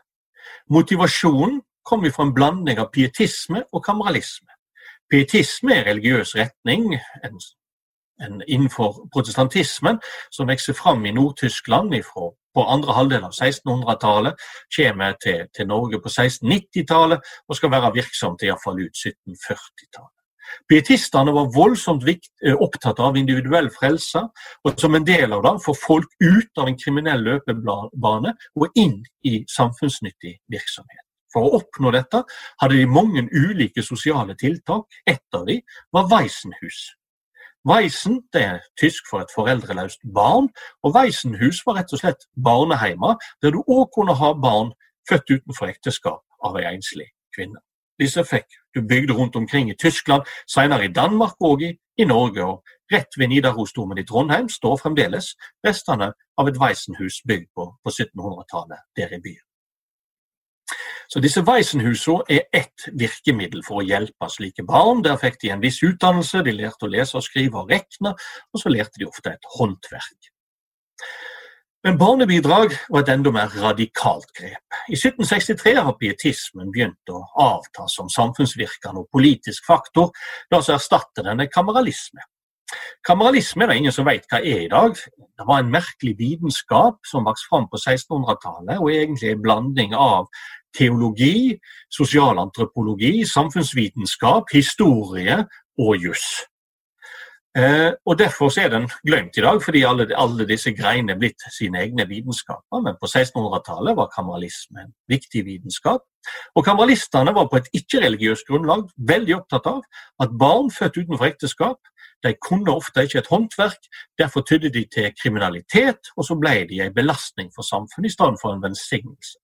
[0.72, 4.50] Motivasjonen kom fra en blanding av pietisme og kameralisme.
[5.10, 7.38] Pietisme er religiøs retning en,
[8.24, 10.00] en innenfor protestantismen
[10.30, 11.94] som vokser fram i Nord-Tyskland
[12.56, 14.34] på andre halvdel av 1600-tallet,
[14.76, 20.12] kommer til, til, Norge på 1690-tallet og skal være virksom til iallfall ut 1740-tallet.
[20.70, 24.22] Pietistene var voldsomt vikt, eh, opptatt av individuell frelse,
[24.64, 29.00] og som en del av det få folk ut av en kriminell løpebane og inn
[29.26, 31.02] i samfunnsnyttig virksomhet.
[31.34, 32.22] For å oppnå dette
[32.62, 34.86] hadde de mange ulike sosiale tiltak.
[35.06, 35.60] Et av dem
[35.92, 36.94] var Weissenhus.
[37.66, 40.48] Weisen det er tysk for et foreldreløst barn,
[40.82, 44.70] og Weisenhus var rett og slett barneheimer der du òg kunne ha barn
[45.10, 47.58] født utenfor ekteskap av ei enslig kvinne.
[47.98, 52.44] Disse fikk du bygde rundt omkring i Tyskland, senere i Danmark og i, i Norge.
[52.44, 55.32] og Rett ved Nidarosdomen i Trondheim står fremdeles
[55.66, 59.45] restene av et Weisenhus bygd på, på 1700-tallet der i byen.
[61.08, 65.04] Så disse Waisenhusene er ett virkemiddel for å hjelpe slike barn.
[65.06, 68.14] Der fikk de en viss utdannelse, de lærte å lese, og skrive og regne,
[68.52, 70.32] og så lærte de ofte et håndverk.
[71.86, 74.78] Men barnebidrag var et enda mer radikalt grep.
[74.90, 80.10] I 1763 har pietismen begynt å avta som samfunnsvirkende og politisk faktor,
[80.50, 82.24] la oss erstatte denne kameralisme.
[83.06, 84.98] Kameralisme er det ingen som vet hva er i dag.
[84.98, 90.26] Det var en merkelig vitenskap som vokste fram på 1600-tallet, og egentlig en blanding av
[90.76, 91.56] teologi,
[91.92, 95.40] sosialantropologi, samfunnsvitenskap, historie
[95.78, 96.44] og juss.
[97.56, 101.40] Eh, og Derfor er den glemt i dag, fordi alle, alle disse greiene er blitt
[101.58, 102.82] sine egne vitenskaper.
[102.84, 106.04] Men på 1600-tallet var kameralisme en viktig vitenskap.
[106.54, 109.80] Og Kameralistene var på et ikke-religiøst grunnlag veldig opptatt av
[110.20, 111.80] at barn født utenfor ekteskap
[112.24, 113.82] de kunne ofte ikke et håndverk,
[114.18, 118.40] derfor tydde de til kriminalitet, og så ble de en belastning for samfunnet i stedet
[118.42, 119.38] for en velsignelse.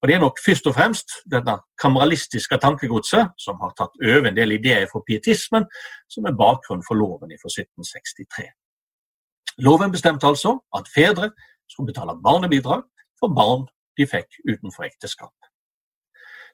[0.00, 4.36] Og Det er nok først og fremst dette kameralistiske tankegodset som har tatt over en
[4.36, 5.66] del ideer fra pietismen,
[6.08, 8.48] som er bakgrunnen for loven fra 1763.
[9.58, 11.30] Loven bestemte altså at fedre
[11.68, 12.82] skulle betale barnebidrag
[13.20, 15.34] for barn de fikk utenfor ekteskap.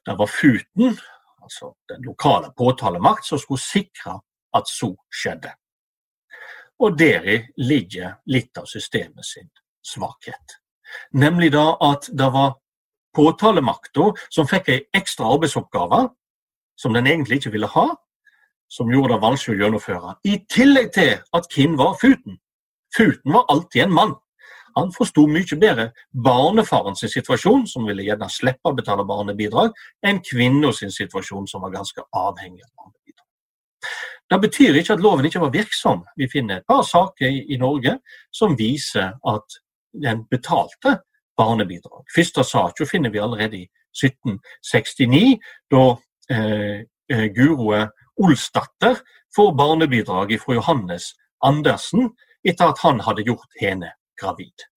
[0.05, 0.99] Det var FUTen,
[1.43, 4.19] altså den lokale påtalemakt, som skulle sikre
[4.55, 5.51] at så skjedde.
[6.79, 9.49] Og deri ligger litt av systemet sin
[9.83, 10.59] svakhet.
[11.13, 12.55] Nemlig da at det var
[13.19, 16.05] påtalemakta som fikk ei ekstra arbeidsoppgave
[16.79, 17.89] som den egentlig ikke ville ha,
[18.71, 20.15] som gjorde det vanskelig å gjennomføre.
[20.23, 22.37] I tillegg til at Kim var Futen?
[22.95, 24.15] Futen var alltid en mann.
[24.77, 29.73] Han forsto mye bedre barnefaren sin situasjon, som ville gjerne slippe å betale barnebidrag,
[30.05, 33.27] enn kvinna sin situasjon, som var ganske avhengig av barnebidrag.
[34.29, 36.05] Det betyr ikke at loven ikke var virksom.
[36.15, 37.97] Vi finner et par saker i Norge
[38.31, 39.59] som viser at
[39.91, 40.99] den betalte
[41.39, 42.03] barnebidrag.
[42.15, 45.39] Første saka finner vi allerede i 1769,
[45.71, 45.85] da
[46.35, 47.71] eh, eh, Guro
[48.19, 48.99] Olsdatter
[49.35, 51.13] får barnebidrag fra Johannes
[51.45, 52.11] Andersen
[52.43, 54.67] etter at han hadde gjort henne gravid.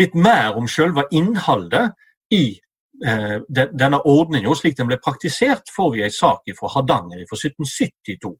[0.00, 1.94] Litt mer om selve innholdet
[2.34, 2.58] i
[3.06, 8.34] eh, denne ordninga slik den ble praktisert, får vi en sak fra Hardanger fra 1772.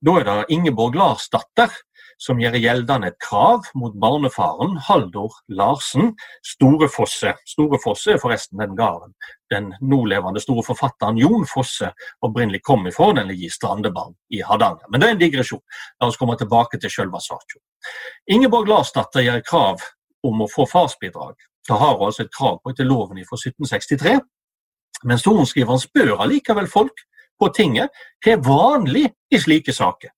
[0.00, 1.72] Da er det Ingeborg Larsdatter
[2.18, 6.14] som gjør gjeldende et krav mot barnefaren Haldor Larsen
[6.46, 7.34] Storefosse.
[7.48, 9.14] Storefosse er forresten den gården
[9.54, 11.90] den nålevende store forfatteren Jon Fosse
[12.24, 14.86] opprinnelig kom ifra, den ligger i Strandebarn i Hardanger.
[14.90, 15.62] Men det er en digresjon.
[16.00, 17.62] La oss komme tilbake til selve saken.
[18.34, 19.84] Ingeborg Larsdatter gjør krav
[20.24, 21.36] om å få farsbidrag.
[21.68, 24.18] Da har hun altså et krav på etter loven fra 1763.
[25.04, 27.04] Men sorenskriveren spør allikevel folk
[27.40, 27.92] på tinget
[28.24, 30.12] hva er vanlig i slike saker.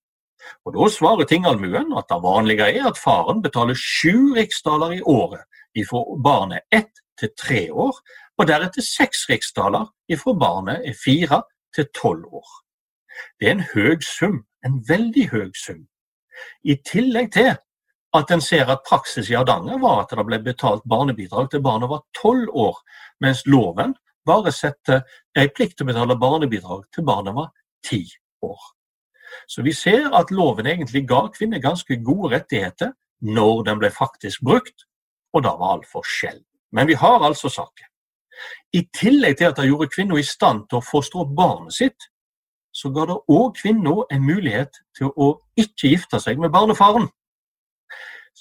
[0.67, 5.45] Og Da svarer tingalmuen at det vanlige er at faren betaler sju riksdaler i året
[5.77, 7.97] ifra barnet ett til tre år,
[8.39, 11.43] og deretter seks riksdaler ifra barnet er fire
[11.75, 12.49] til tolv år.
[13.41, 15.87] Det er en høy sum, en veldig høy sum.
[16.65, 17.55] I tillegg til
[18.17, 21.91] at en ser at praksis i Hardanger var at det ble betalt barnebidrag til barnet
[21.91, 22.79] var tolv år,
[23.21, 23.95] mens loven
[24.27, 25.05] bare setter
[25.39, 27.53] en plikt til å betale barnebidrag til barnet var
[27.87, 28.03] ti
[28.45, 28.76] år.
[29.49, 34.43] Så vi ser at loven egentlig ga kvinner ganske gode rettigheter når den ble faktisk
[34.45, 34.87] brukt,
[35.33, 36.47] og det var altfor sjelden.
[36.73, 37.87] Men vi har altså saken.
[38.73, 42.09] I tillegg til at det gjorde kvinner i stand til å forstå barnet sitt,
[42.77, 47.09] så ga det òg kvinner en mulighet til å ikke gifte seg med barnefaren.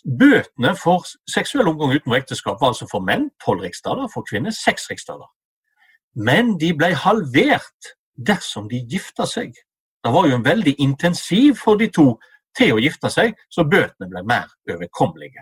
[0.03, 4.89] Bøtene for seksuell omgang utenfor ekteskap var altså for menn tolv riksdaler, for kvinner seks
[4.91, 5.29] riksdaler.
[6.15, 7.95] Men de ble halvert
[8.27, 9.55] dersom de gifta seg.
[10.05, 12.11] Det var jo en veldig intensiv for de to
[12.57, 15.41] til å gifte seg, så bøtene ble mer overkommelige.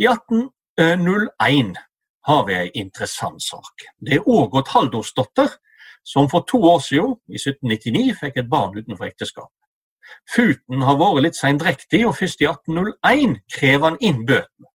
[0.00, 1.74] I 1801
[2.26, 3.84] har vi en interessant sak.
[4.00, 5.52] Det er Ågot Haldorsdotter
[6.04, 9.52] som for to år siden, i 1799, fikk et barn utenfor ekteskap.
[10.34, 14.68] Futen har vært litt seindrektig, og først i 1801 krever han inn bøtene.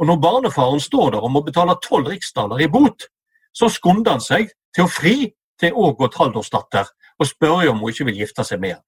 [0.00, 3.06] Og Når barnefaren står der og må betale tolv riksdaler i bot,
[3.52, 5.16] så skunder han seg til å fri
[5.60, 6.88] til Ågot Haldorsdatter
[7.22, 8.84] og spør om hun ikke vil gifte seg med ham.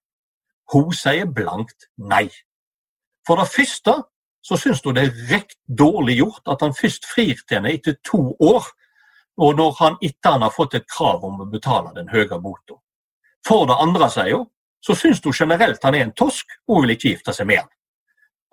[0.73, 2.27] Hun sier blankt nei.
[3.27, 3.99] For det første
[4.45, 7.97] så syns hun det er rekt dårlig gjort at han først frir til henne etter
[8.05, 8.67] to år,
[9.41, 12.77] og når han etter han har fått et krav om å betale den høye bota.
[13.45, 14.51] For det andre, sier hun,
[14.85, 17.63] så syns hun generelt han er en tosk, og hun vil ikke gifte seg med
[17.63, 17.71] ham.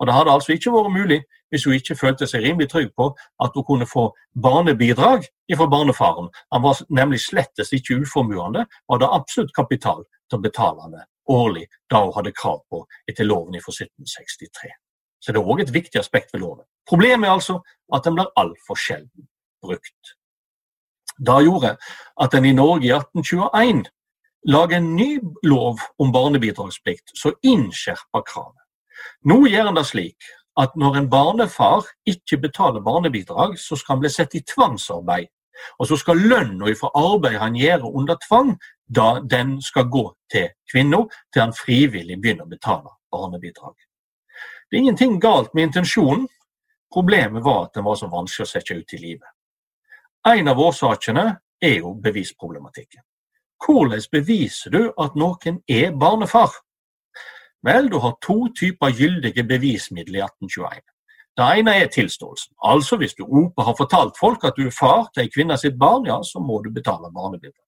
[0.02, 1.20] Og Det hadde altså ikke vært mulig
[1.52, 3.06] hvis hun ikke følte seg rimelig trygg på
[3.44, 4.08] at hun kunne få
[4.42, 6.30] barnebidrag fra barnefaren.
[6.52, 11.68] Han var nemlig slettes ikke uformuende og hadde absolutt kapital til å betale henne årlig
[11.92, 14.72] da hun hadde krav på etter loven fra 1763.
[15.22, 16.66] Så det er òg et viktig aspekt ved loven.
[16.88, 17.60] Problemet er altså
[17.94, 19.28] at den blir altfor sjelden
[19.62, 20.16] brukt.
[21.22, 21.76] Da gjorde
[22.20, 23.84] at en i Norge i 1821
[24.50, 28.61] lager en ny lov om barnebidragsplikt som innskjerper kravet.
[29.28, 34.02] Nå gjør en det slik at når en barnefar ikke betaler barnebidrag, så skal han
[34.04, 35.30] bli sett i tvangsarbeid.
[35.78, 38.56] Og så skal lønna fra arbeidet han gjør under tvang,
[38.88, 43.76] da den skal gå til kvinna, til han frivillig begynner å betale barnebidrag.
[44.68, 46.26] Det er ingenting galt med intensjonen,
[46.92, 49.28] problemet var at den var så vanskelig å sette ut i livet.
[50.28, 51.24] En av årsakene
[51.62, 53.02] er jo bevisproblematikken.
[53.62, 56.50] Hvordan beviser du at noen er barnefar?
[57.66, 60.82] Vel, du har to typer gyldige bevismidler i 1821.
[61.36, 62.54] Det ene er tilståelsen.
[62.64, 65.78] Altså hvis du OPA har fortalt folk at du er far til en kvinne sitt
[65.80, 67.64] barn, ja, så må du betale barnebidrag.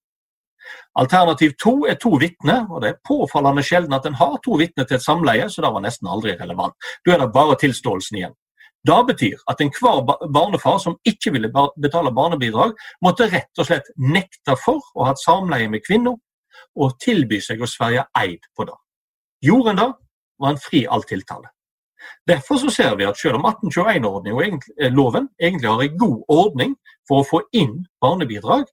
[0.95, 4.85] Alternativ to er to vitner, og det er påfallende sjelden at en har to vitner
[4.85, 6.75] til et samleie, så det var nesten aldri relevant.
[7.05, 8.37] Da er det bare tilståelsen igjen.
[8.85, 10.03] Det betyr at enhver
[10.33, 11.49] barnefar som ikke ville
[11.81, 16.13] betale barnebidrag, måtte rett og slett nekte for å ha et samleie med kvinna
[16.75, 18.77] og tilby seg å sverge eid på det.
[19.45, 19.91] Gjorde en det,
[20.41, 21.47] var en fri all tiltale.
[22.27, 26.75] Derfor så ser vi at selv om 1821-loven egentlig, egentlig har en god ordning
[27.07, 28.65] for å få inn barnebidrag,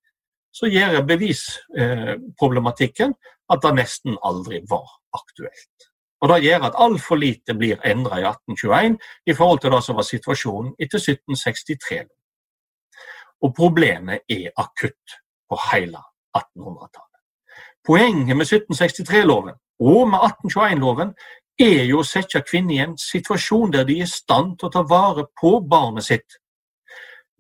[0.53, 3.15] så gjør bevisproblematikken
[3.53, 5.93] at det nesten aldri var aktuelt.
[6.23, 9.97] Og Det gjør at altfor lite blir endra i 1821 i forhold til det som
[9.99, 12.07] var situasjonen etter 1763.
[13.43, 15.19] Og problemet er akutt
[15.51, 15.99] på hele
[16.37, 17.12] 1800-tallet.
[17.87, 21.09] Poenget med 1763-loven og med 1821-loven
[21.59, 24.73] er jo å sette kvinner i en situasjon der de er i stand til å
[24.77, 26.37] ta vare på barnet sitt.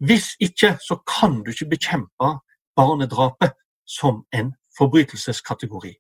[0.03, 2.31] Hvis ikke, så kan du ikke bekjempe
[2.77, 3.55] barnedrapet
[3.87, 5.93] som en forbrytelseskategori.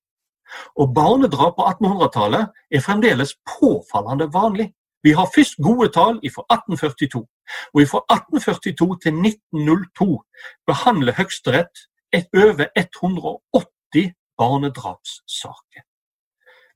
[0.83, 4.72] Og barnedrap på 1800-tallet er fremdeles påfallende vanlig.
[5.07, 7.22] Vi har først gode tall fra 1842,
[7.74, 10.11] og fra 1842 til 1902
[10.66, 11.87] behandler Høyesterett
[12.42, 15.87] over 180 barnedrapssaker.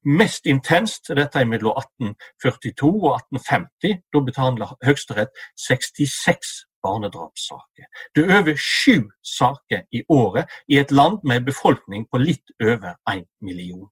[0.06, 3.98] Mest intenst er dette mellom 1842 og 1850.
[4.14, 6.52] Da betaler Høyesterett 66
[6.86, 7.88] barnedrapssaker.
[8.14, 12.94] Det er over sju saker i året i et land med befolkning på litt over
[13.10, 13.88] én million.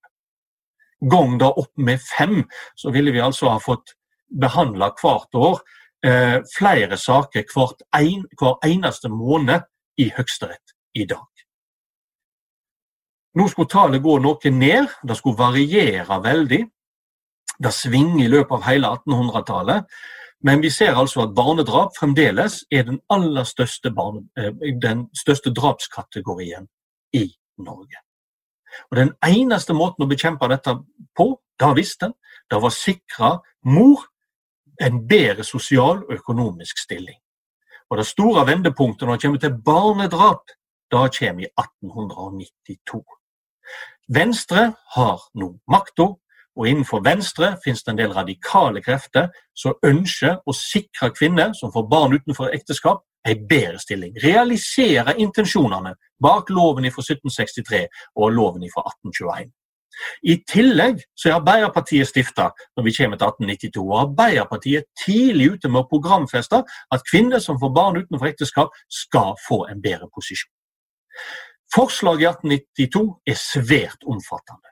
[1.11, 2.45] Gang da opp med fem,
[2.77, 3.97] så ville vi altså ha fått
[4.41, 5.59] behandla hvert år
[6.07, 9.67] eh, flere saker hvert en, hver eneste måned
[9.99, 11.34] i Høyesterett i dag.
[13.35, 16.61] Nå skulle tallet gå noe ned, det skulle variere veldig.
[17.59, 19.89] Det svinger i løpet av hele 1800-tallet.
[20.45, 25.51] Men vi ser altså at barnedrap fremdeles er den aller største, barne, eh, den største
[25.51, 26.69] drapskategorien
[27.13, 27.25] i
[27.59, 28.03] Norge.
[28.91, 30.77] Og Den eneste måten å bekjempe dette
[31.17, 32.15] på, da visste en,
[32.51, 33.31] det var å sikre
[33.65, 34.05] mor
[34.83, 37.19] en bedre sosial og økonomisk stilling.
[37.91, 40.51] Og Det store vendepunktet når det kommer til barnedrap,
[40.91, 43.03] da kommer i 1892.
[44.09, 46.11] Venstre har nå makta
[46.55, 51.73] og innenfor Venstre finnes det en del radikale krefter som ønsker å sikre kvinner som
[51.75, 54.13] får barn utenfor ekteskap, en bedre stilling.
[54.23, 57.87] Realisere intensjonene bak loven fra 1763
[58.21, 59.51] og loven fra 1821.
[60.27, 63.85] I tillegg så er Arbeiderpartiet stifta når vi kommer til 1892.
[63.87, 68.75] og Arbeiderpartiet er tidlig ute med å programfeste at kvinner som får barn utenfor ekteskap,
[68.91, 70.51] skal få en bedre posisjon.
[71.75, 74.71] Forslaget i 1892 er svært omfattende.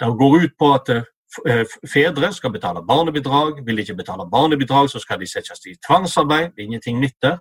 [0.00, 3.66] Det går ut på at eh, fedre skal betale barnebidrag.
[3.66, 6.52] Vil de ikke betale barnebidrag, så skal de settes i tvangsarbeid.
[6.54, 7.38] Det er ingenting nytt der.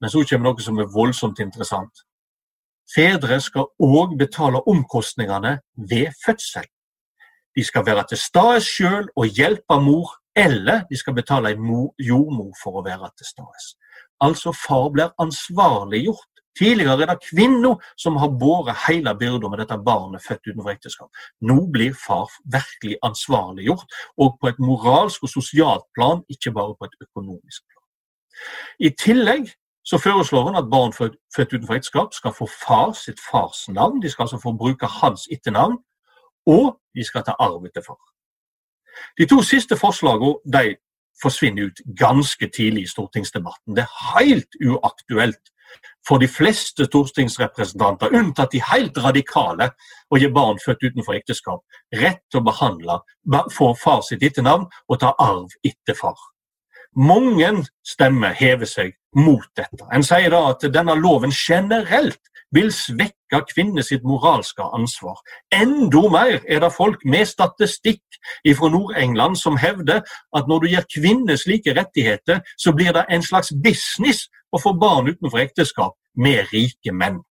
[0.00, 2.04] Men så kommer noe som er voldsomt interessant.
[2.94, 6.66] Fedre skal òg betale omkostningene ved fødsel.
[7.56, 12.52] De skal være til stede sjøl og hjelpe mor, eller de skal betale en jordmor
[12.62, 13.64] for å være til stede.
[14.20, 19.78] Altså far blir ansvarliggjort Tidligere er det kvinna som har båret hele byrda med dette
[19.86, 21.08] barnet født utenfor ekteskap.
[21.40, 23.88] Nå blir far virkelig ansvarliggjort,
[24.18, 27.86] og på et moralsk og sosialt plan, ikke bare på et økonomisk plan.
[28.78, 29.48] I tillegg
[29.84, 34.02] så foreslår han at barn født, utenfor ekteskap skal få far sitt fars navn.
[34.02, 35.78] De skal altså få bruke hans etternavn,
[36.46, 38.00] og de skal ta arv etter far.
[39.18, 40.76] De to siste forslagene
[41.22, 43.76] forsvinner ut ganske tidlig i stortingsdebatten.
[43.76, 45.52] Det er helt uaktuelt
[46.08, 49.70] for de fleste stortingsrepresentanter, unntatt de helt radikale,
[50.10, 51.62] å gi barn født utenfor ekteskap
[52.02, 52.98] rett til å behandle,
[53.54, 56.18] få far sitt etternavn og ta arv etter far.
[56.92, 59.86] Mange stemmer hever seg mot dette.
[59.92, 62.20] En sier da at denne loven generelt
[62.52, 65.16] vil svekke kvinner sitt moralske ansvar.
[65.56, 68.04] Enda mer er det folk med statistikk
[68.58, 70.02] fra Nord-England som hevder
[70.36, 74.74] at når du gir kvinner slike rettigheter, så blir det en slags business å få
[74.76, 75.96] barn utenfor ekteskap.
[76.14, 77.22] med rike menn.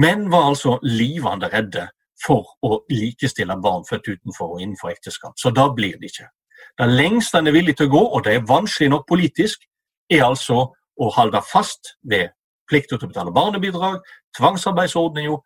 [0.00, 1.90] Menn var altså livende redde
[2.24, 6.30] for å likestille barn født utenfor og innenfor ekteskap, så da blir det ikke.
[6.78, 9.64] Det lengste en er villig til å gå, og det er vanskelig nok politisk,
[10.10, 12.32] er altså å holde fast ved
[12.68, 14.00] plikten til å betale barnebidrag,
[14.38, 15.36] tvangsarbeidsordninga,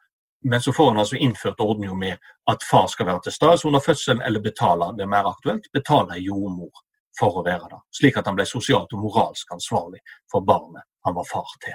[0.47, 3.83] men så får en altså innført ordninga med at far skal være til stede under
[3.83, 6.85] fødselen, eller betale, det er mer aktuelt, betale jordmor
[7.19, 7.83] for å være der.
[7.99, 11.75] Slik at han ble sosialt og moralsk ansvarlig for barnet han var far til.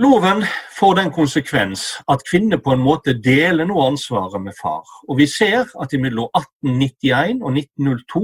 [0.00, 0.46] Loven
[0.78, 4.86] får den konsekvens at kvinner på en måte deler noe ansvaret med far.
[5.04, 8.22] Og vi ser at mellom 1891 og 1902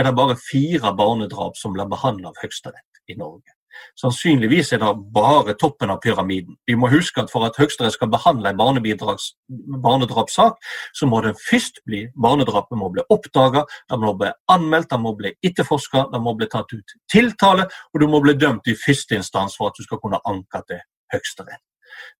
[0.00, 3.52] er det bare fire barnedrap som blir behandlet av Høyesterett i Norge.
[4.00, 6.56] Sannsynligvis er det bare toppen av pyramiden.
[6.64, 10.56] Vi må huske at For at Høyesterett skal behandle en barnedrapssak,
[10.96, 15.12] så må det først bli barnedrapet må bli oppdaga, det må bli anmeldt, det må
[15.20, 19.20] bli etterforska, det må bli tatt ut tiltale, og du må bli dømt i første
[19.20, 20.80] instans for at du skal kunne anke til
[21.12, 21.62] Høyesterett.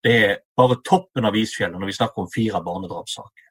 [0.04, 3.48] Det er bare toppen av isfjellet når vi snakker om fire barnedrapssaker.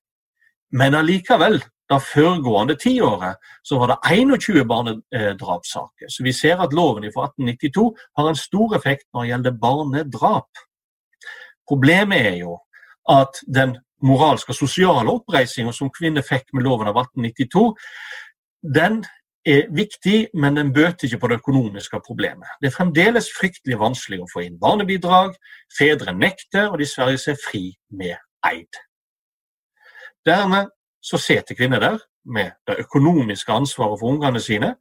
[0.79, 1.59] Men allikevel
[1.89, 3.97] det foregående tiåret så var det
[4.37, 6.09] 21 barnedrapssaker.
[6.09, 7.85] Så vi ser at loven fra 1892
[8.17, 10.65] har en stor effekt når det gjelder barnedrap.
[11.69, 12.59] Problemet er jo
[13.09, 17.65] at den moralske og sosiale oppreisninga som kvinner fikk med loven av 1892,
[18.75, 19.01] den
[19.45, 22.47] er viktig, men den bøter ikke på det økonomiske problemet.
[22.61, 25.35] Det er fremdeles fryktelig vanskelig å få inn barnebidrag,
[25.77, 28.81] fedre nekter, og de sverger seg fri med eid.
[30.27, 30.69] Dermed
[31.01, 34.75] så sitter kvinner der med det økonomiske ansvaret for ungene sine.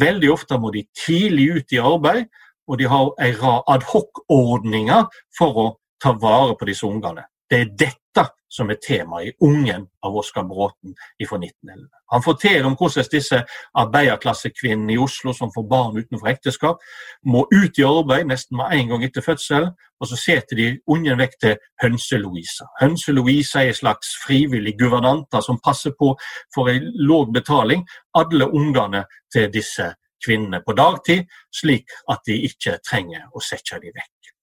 [0.00, 2.30] Veldig ofte må de tidlig ut i arbeid,
[2.68, 5.08] og de har en rad adhocordninger
[5.38, 5.66] for å
[6.00, 7.26] ta vare på disse ungene.
[7.50, 8.24] Det er dette
[8.54, 11.88] som er temaet i Ungen av Oskar Bråten fra 1911.
[12.12, 13.40] Han forteller om hvordan disse
[13.82, 16.84] arbeiderklassekvinnene i Oslo som får barn utenfor ekteskap,
[17.26, 21.18] må ut i arbeid nesten med en gang etter fødselen, og så setter de ungen
[21.18, 22.68] vekk til Hønse-Louisa.
[22.82, 26.14] Hønse-Louisa er en slags frivillig guvernanta som passer på
[26.54, 29.90] for en lav betaling alle ungene til disse
[30.24, 34.33] kvinnene på dagtid, slik at de ikke trenger å sette dem vekk.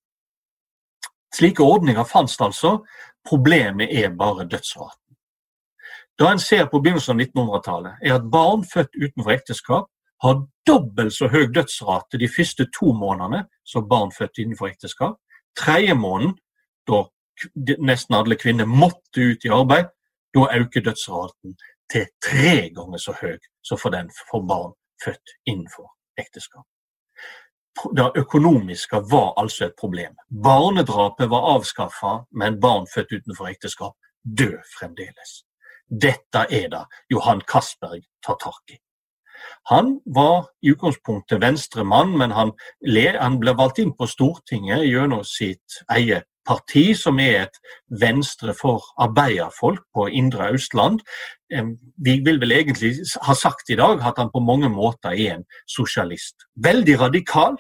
[1.36, 2.78] Slike ordninger fantes altså,
[3.28, 5.16] problemet er bare dødsraten.
[6.20, 9.88] Det en ser på begynnelsen av 1900-tallet, er at barn født utenfor ekteskap
[10.22, 15.18] har dobbelt så høy dødsrate de første to månedene som barn født innenfor ekteskap.
[15.58, 16.36] Tredje måneden,
[16.88, 17.06] da
[17.82, 19.90] nesten alle kvinner måtte ut i arbeid,
[20.36, 21.56] da øker dødsraten
[21.92, 25.90] til tre ganger så høy som for, den, for barn født innenfor
[26.22, 26.68] ekteskap
[27.96, 30.16] det økonomiske var altså et problem.
[30.44, 35.42] Barnedrapet var avskaffa, men barn født utenfor ekteskap dør fremdeles.
[35.88, 38.80] Dette er det Johan Castberg tar tak i.
[39.70, 46.28] Han var i utgangspunktet venstremann, men han, ble valgt inn på Stortinget gjennom sitt eget
[46.48, 47.58] parti, som er et
[48.02, 51.02] venstre for arbeiderfolk på indre Østland.
[51.98, 52.94] Vi vil vel egentlig
[53.28, 56.48] ha sagt i dag at han på mange måter er en sosialist.
[56.56, 57.60] Veldig radikal,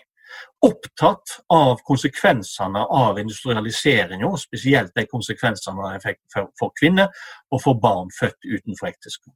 [0.63, 6.19] opptatt av konsekvensene av industrialiseringa, spesielt de konsekvensene det fikk
[6.59, 7.11] for kvinner
[7.51, 9.33] og for barn født utenfor ekteskap.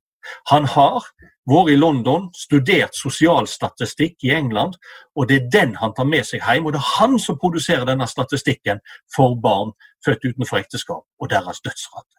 [0.51, 1.05] Han har
[1.45, 4.77] vært i London, studert sosialstatistikk i England,
[5.15, 6.65] og det er den han tar med seg hjem.
[6.65, 8.81] Og det er han som produserer denne statistikken
[9.15, 12.15] for barn født utenfor ekteskap og deres dødsrate.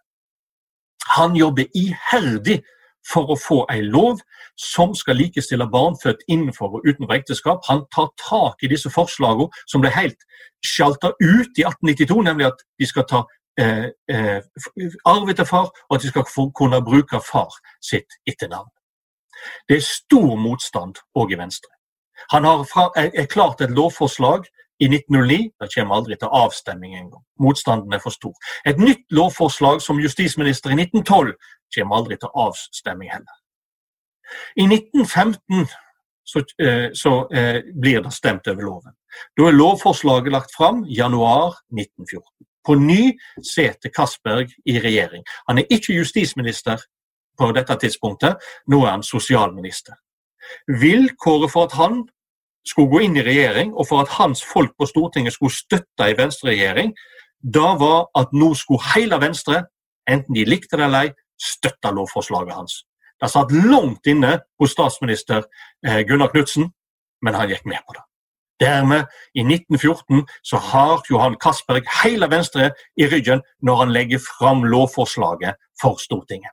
[1.17, 2.63] Han jobber iherdig
[3.07, 4.21] for å få en lov
[4.59, 7.63] som skal likestille barn født innenfor og utenfor ekteskap.
[7.69, 10.27] Han tar tak i disse forslagene som ble helt
[10.65, 13.23] sjalta ut i 1892, nemlig at de skal ta
[13.61, 14.41] eh, eh,
[15.05, 18.71] arv etter far, og at de skal kunne bruke far sitt etternavn.
[19.69, 21.73] Det er stor motstand òg i Venstre.
[22.33, 24.47] Han har fra, er, er klart et lovforslag
[24.81, 25.51] i 1909.
[25.61, 27.25] Det kommer aldri til avstemning engang.
[27.41, 28.35] Motstanden er for stor.
[28.67, 31.35] Et nytt lovforslag som justisminister i 1912
[31.75, 33.37] kommer aldri til avstemning heller.
[34.57, 35.69] I 1915
[36.25, 38.95] så, eh, så eh, blir det stemt over loven.
[39.39, 42.46] Da er lovforslaget lagt fram januar 1914.
[42.67, 43.15] På ny
[43.45, 45.25] sete Castberg i regjering.
[45.49, 46.83] Han er ikke justisminister
[47.39, 49.95] på dette tidspunktet, nå er han sosialminister.
[50.81, 52.05] Vilkåret for at han
[52.67, 56.19] skulle gå inn i regjering, og for at hans folk på Stortinget skulle støtte en
[56.19, 56.95] venstreregjering,
[57.55, 59.63] da var at nå skulle hele Venstre,
[60.11, 62.81] enten de likte det eller ei, støtte lovforslaget hans.
[63.21, 65.45] Det satt langt inne hos statsminister
[65.87, 66.71] eh, Gunnar Knudsen,
[67.23, 68.06] men han gikk med på det.
[68.61, 69.05] Dermed,
[69.35, 75.59] i 1914, så har Johan Castberg hele Venstre i ryggen når han legger fram lovforslaget
[75.83, 76.53] for Stortinget.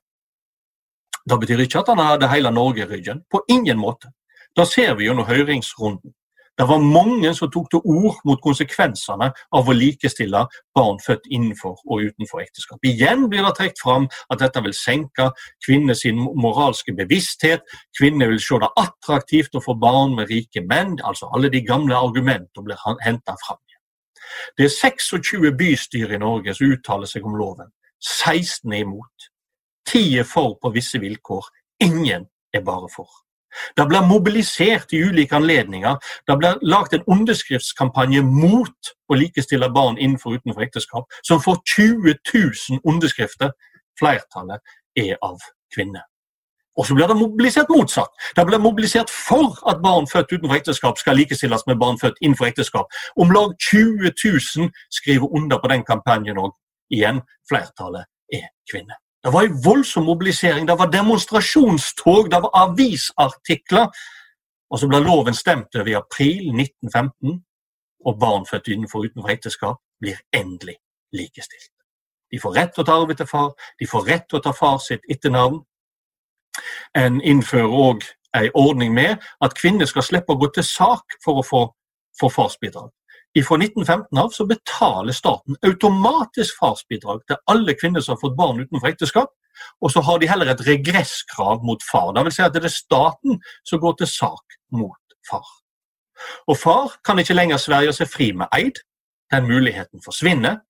[1.30, 3.24] Det betyr ikke at han hadde hele Norge i ryggen.
[3.32, 4.12] På ingen måte.
[4.58, 6.12] Da ser vi jo under høringsrunden.
[6.58, 10.44] Det var mange som tok til ord mot konsekvensene av å likestille
[10.78, 12.78] barn født innenfor og utenfor ekteskap.
[12.86, 15.32] Igjen blir det trukket fram at dette vil senke
[15.66, 17.66] kvinners moralske bevissthet.
[17.98, 21.00] Kvinner vil se det attraktivt å få barn med rike menn.
[21.04, 23.58] altså Alle de gamle argumentene blir henta fram.
[24.58, 27.70] Det er 26 bystyr i Norge som uttaler seg om loven.
[28.04, 29.30] 16 er imot.
[29.90, 31.50] 10 er for på visse vilkår.
[31.84, 33.23] Ingen er bare for.
[33.78, 35.98] Det blir mobilisert i ulike anledninger.
[36.28, 41.62] Det blir lagt en underskriftskampanje mot å likestille barn innenfor og utenfor ekteskap, som får
[41.76, 43.54] 20 000 underskrifter.
[44.00, 44.62] Flertallet
[44.98, 45.38] er av
[45.76, 46.08] kvinner.
[46.78, 48.10] Og så blir det mobilisert motsatt.
[48.36, 52.50] Det blir mobilisert for at barn født utenfor ekteskap skal likestilles med barn født innenfor
[52.50, 52.90] ekteskap.
[53.16, 54.10] Om lag 20
[54.58, 56.58] 000 skriver under på den kampanjen òg.
[56.90, 59.03] Igjen, flertallet er kvinner.
[59.24, 63.88] Det var en voldsom mobilisering, det var demonstrasjonstog, det var avisartikler.
[64.70, 67.38] Og så ble loven stemt over i april 1915,
[68.06, 70.76] og barn født innenfor utenfor ekteskap blir endelig
[71.14, 71.72] likestilt.
[72.32, 74.52] De får rett til å ta arv etter far, de får rett til å ta
[74.58, 75.62] far sitt etternavn.
[76.98, 78.04] En innfører òg
[78.34, 81.62] en ordning med at kvinner skal slippe å gå til sak for å få,
[82.20, 82.90] få farsbidrag.
[83.42, 88.62] Fra 1915 av så betaler staten automatisk farsbidrag til alle kvinner som har fått barn
[88.62, 89.32] utenfor ekteskap.
[89.82, 92.12] Og så har de heller et regresskrav mot far.
[92.14, 95.48] Det vil si at det er staten som går til sak mot far.
[96.48, 98.82] Og far kan ikke lenger sverge seg fri med eid.
[99.34, 100.62] Den muligheten forsvinner.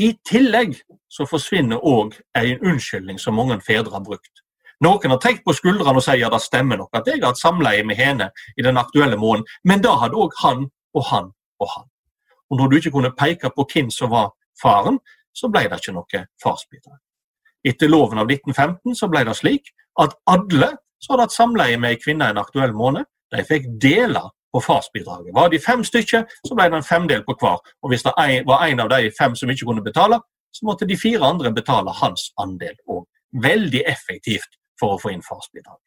[0.00, 0.78] I tillegg
[1.12, 4.44] så forsvinner òg en unnskyldning som mange fedre har brukt.
[4.80, 7.42] Noen har tenkt på skuldrene og sier ja, det stemmer nok at jeg har hatt
[7.42, 11.68] samleie med henne i den aktuelle måneden, men da hadde òg han og han og
[11.74, 11.89] han.
[12.50, 14.32] Og når du ikke kunne peke på hvem som var
[14.62, 14.98] faren,
[15.34, 16.98] så ble det ikke noe farsbidrag.
[17.64, 19.70] Etter loven av 1915 så ble det slik
[20.00, 24.28] at alle som hadde hatt samleie med ei kvinne en aktuell måned, de fikk deler
[24.52, 25.34] på farsbidraget.
[25.34, 27.60] Var de fem stykker, så ble det en femdel på hver.
[27.82, 28.12] Og hvis det
[28.48, 30.18] var en av de fem som ikke kunne betale,
[30.52, 33.06] så måtte de fire andre betale hans andel òg.
[33.42, 35.78] Veldig effektivt for å få inn farsbidrag.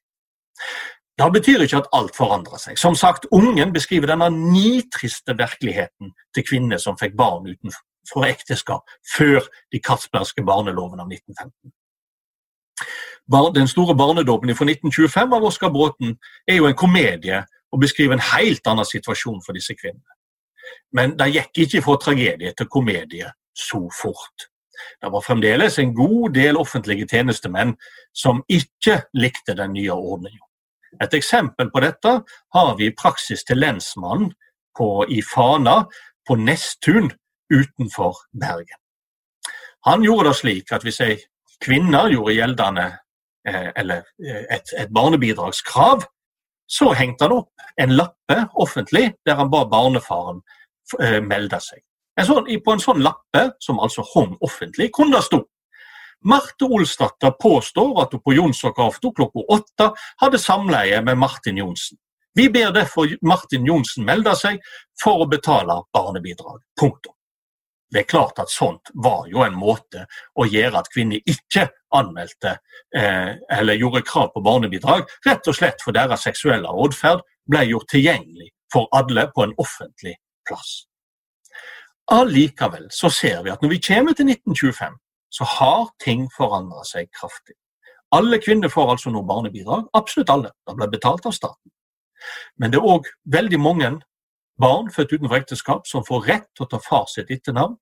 [1.18, 2.78] Det betyr ikke at alt forandrer seg.
[2.80, 9.46] Som sagt, Ungen beskriver denne nitriste virkeligheten til kvinner som fikk barn utenfor ekteskap før
[9.72, 11.74] de Castbergske barneloven av 1915.
[13.56, 18.28] Den store barnedåpen fra 1925 av Oskar Bråten er jo en komedie og beskriver en
[18.34, 20.18] helt annen situasjon for disse kvinnene.
[20.94, 24.50] Men det gikk ikke fra tragedie til komedie så fort.
[25.02, 27.76] Det var fremdeles en god del offentlige tjenestemenn
[28.14, 30.42] som ikke likte den nye ordningen.
[31.02, 32.14] Et eksempel på dette
[32.54, 34.32] har vi i praksis til lensmannen
[34.78, 35.84] på, i Fana
[36.28, 37.12] på Nesttun
[37.54, 38.80] utenfor Bergen.
[39.86, 41.16] Han gjorde det slik at hvis ei
[41.64, 42.86] kvinne gjorde gjeldende
[43.48, 46.06] eh, eller eh, et, et, barnebidragskrav,
[46.68, 50.42] så hengte han opp en lappe offentlig der han ba barnefaren
[51.02, 51.84] eh, melde seg.
[52.20, 55.42] En sånn, på en sånn lappe, som altså hang offentlig, kunne det stå
[56.24, 59.90] Marte Olsdatter påstår at hun på Jonsokaften klokka åtte
[60.22, 61.98] hadde samleie med Martin Johnsen.
[62.34, 64.62] Vi ber derfor Martin Johnsen melde seg
[65.04, 66.64] for å betale barnebidrag.
[66.80, 67.14] Punktum.
[67.94, 72.56] Det er klart at sånt var jo en måte å gjøre at kvinner ikke anmeldte
[72.98, 77.92] eh, eller gjorde krav på barnebidrag, rett og slett for deres seksuelle atferd ble gjort
[77.94, 80.16] tilgjengelig for alle på en offentlig
[80.50, 80.88] plass.
[82.12, 84.98] Allikevel så ser vi at når vi kommer til 1925,
[85.34, 87.56] så har ting forandra seg kraftig.
[88.14, 89.88] Alle kvinner får altså nå barnebidrag.
[89.98, 90.52] Absolutt alle.
[90.68, 91.72] Det blir betalt av staten.
[92.62, 93.90] Men det er òg veldig mange
[94.62, 97.74] barn født utenfor ekteskap som får rett til å ta far sitt etternavn,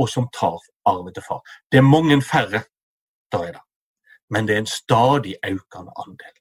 [0.00, 1.40] og som tar arven til far.
[1.72, 2.62] Det er mange færre,
[3.32, 3.64] da er det.
[4.30, 6.36] Men det er en stadig økende andel.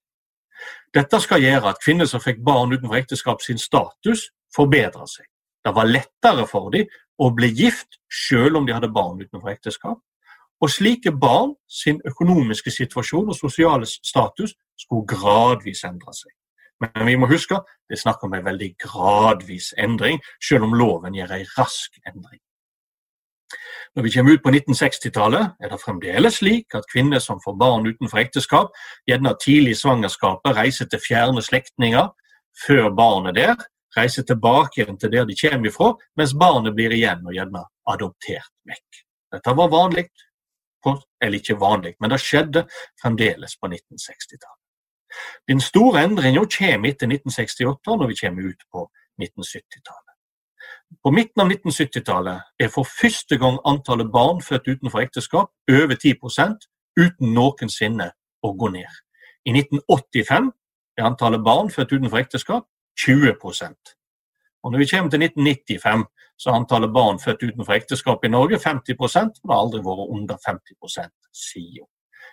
[0.94, 5.26] Dette skal gjøre at kvinner som fikk barn utenfor ekteskap, sin status forbedrer seg.
[5.66, 6.88] Det var lettere for dem
[7.20, 10.00] å bli gift selv om de hadde barn utenfor ekteskap,
[10.62, 16.34] og slike barn sin økonomiske situasjon og sosiale status skulle gradvis endre seg.
[16.80, 21.16] Men vi må huske det er snakk om en veldig gradvis endring, selv om loven
[21.18, 22.40] gjør en rask endring.
[23.96, 27.88] Når vi kommer ut på 1960-tallet, er det fremdeles slik at kvinner som får barn
[27.90, 28.76] utenfor ekteskap,
[29.10, 32.12] gjerne tidlig i svangerskapet reiser til fjerne slektninger
[32.68, 33.56] før barnet der,
[33.98, 38.54] reiser tilbake igjen til der de kommer ifra, mens barnet blir igjen og gjerne adoptert
[38.70, 39.02] vekk.
[39.34, 40.06] Dette var vanlig
[41.22, 42.66] eller ikke vanlig, men det skjedde
[43.02, 44.60] fremdeles på 1960-tallet.
[45.50, 48.86] Den store endringen kommer etter 1968, når vi kommer ut på
[49.22, 50.16] 1970-tallet.
[51.04, 56.68] På midten av 1970-tallet er for første gang antallet barn født utenfor ekteskap over 10%
[57.00, 58.12] uten noensinne
[58.44, 58.90] å gå ned.
[59.46, 60.52] I 1985
[60.98, 62.68] er antallet barn født utenfor ekteskap
[63.00, 63.38] 20
[64.64, 66.06] Og Når vi kommer til 1995,
[66.40, 70.12] så er antallet barn født utenfor ekteskap i Norge 50 og det har aldri vært
[70.16, 71.88] under 50 siden.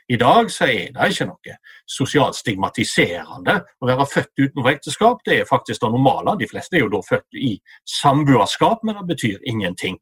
[0.09, 1.55] I dag så er det ikke noe
[1.91, 5.24] sosialt stigmatiserende å være født utenfor ekteskap.
[5.27, 6.37] Det er faktisk det normale.
[6.39, 7.57] De fleste er jo da født i
[8.03, 9.99] samboerskap, men det betyr ingenting.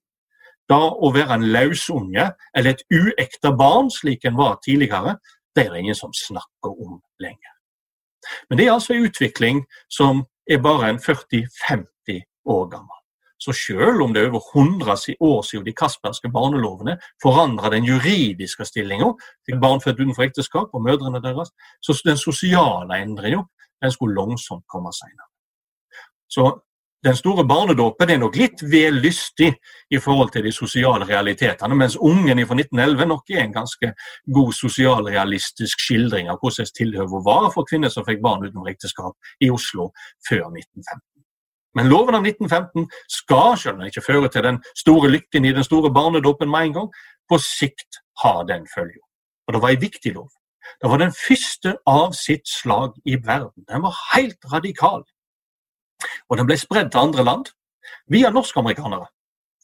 [0.69, 5.17] Da å være en løsunge eller et uekte barn, slik en var tidligere,
[5.57, 7.57] det er det ingen som snakker om lenger.
[8.49, 11.94] Men det er altså en utvikling som er bare en 40-50
[12.45, 13.01] år gammel.
[13.45, 18.65] Så selv om det er over 100 år siden de kasperske barnelovene forandra den juridiske
[18.65, 19.11] stillinga
[19.45, 21.51] til barn født utenfor ekteskap og mødrene deres,
[21.83, 23.43] så den sosiale endringa
[23.91, 25.29] skulle langsomt komme senere.
[26.29, 26.45] Så
[27.05, 29.51] den store barnedåpen er nok litt vel lystig
[29.93, 33.91] i forhold til de sosiale realitetene, mens ungen fra 1911 nok er en ganske
[34.35, 39.53] god sosialrealistisk skildring av hvordan tilhøvet var for kvinner som fikk barn utenfor ekteskap i
[39.53, 39.91] Oslo
[40.29, 41.14] før 1915.
[41.75, 45.91] Men loven av 1915 skal, skjønner ikke føre til den store lykken i den store
[45.95, 46.89] barnedåpen med en gang,
[47.29, 49.03] på sikt har den følge.
[49.47, 50.31] Og det var en viktig lov.
[50.81, 53.65] Det var den første av sitt slag i verden.
[53.69, 55.03] Den var helt radikal.
[56.29, 57.51] Og den ble spredd til andre land
[58.13, 59.07] via norskamerikanere.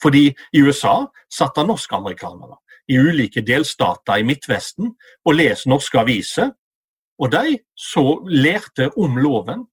[0.02, 2.56] Fordi i USA satt det norskamerikanere
[2.90, 4.94] i ulike delstater i Midtvesten
[5.24, 6.54] og leste norske aviser.
[7.20, 9.66] Og de så lærte om loven.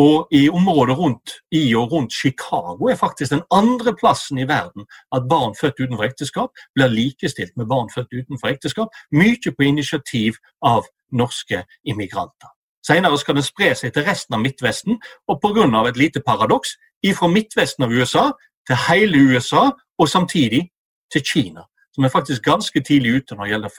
[0.00, 4.86] Og i området rundt i og rundt Chicago er faktisk den andre plassen i verden
[5.16, 10.38] at barn født utenfor ekteskap blir likestilt med barn født utenfor ekteskap, mye på initiativ
[10.62, 12.48] av norske immigranter.
[12.86, 15.88] Senere skal den spre seg til resten av Midtvesten, og pga.
[15.88, 16.76] et lite paradoks
[17.18, 18.30] fra Midtvesten av USA
[18.66, 20.70] til hele USA, og samtidig
[21.12, 21.62] til Kina.
[21.94, 23.70] Som er faktisk ganske tidlig ute når det gjelder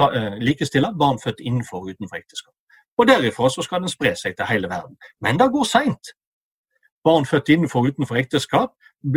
[0.00, 2.54] å eh, likestille barn født innenfor og utenfor ekteskap.
[3.00, 4.98] Og Derifra så skal den spre seg til hele verden.
[5.24, 6.12] Men det går seint.
[7.04, 8.74] Barn født innenfor og utenfor ekteskap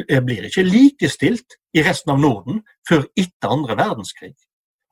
[0.07, 4.31] blir ikke likestilt i resten av Norden før etter andre verdenskrig.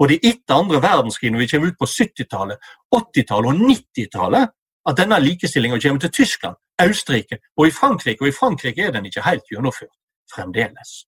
[0.02, 2.58] Og det er etter andre verdenskrig, når vi kommer ut på 70-tallet,
[2.96, 4.52] 80-tallet og 90-tallet,
[4.90, 8.22] at denne likestillinga kommer til Tyskland, Austerrike og i Frankrike.
[8.22, 9.96] Og i Frankrike er den ikke helt gjennomført
[10.36, 11.06] fremdeles.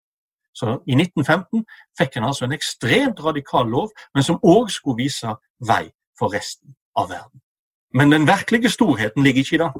[0.55, 1.65] Så i 1915
[1.97, 5.35] fikk en altså en ekstremt radikal lov, men som òg skulle vise
[5.67, 5.87] vei
[6.19, 7.42] for resten av verden.
[7.93, 9.71] Men den virkelige storheten ligger ikke i det.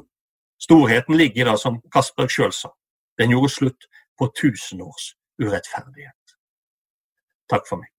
[0.62, 2.70] Storheten ligger i det som Kasper sjøl sa.
[3.18, 3.88] Den gjorde slutt
[4.18, 6.36] på tusen års urettferdighet.
[7.50, 7.93] Takk for meg.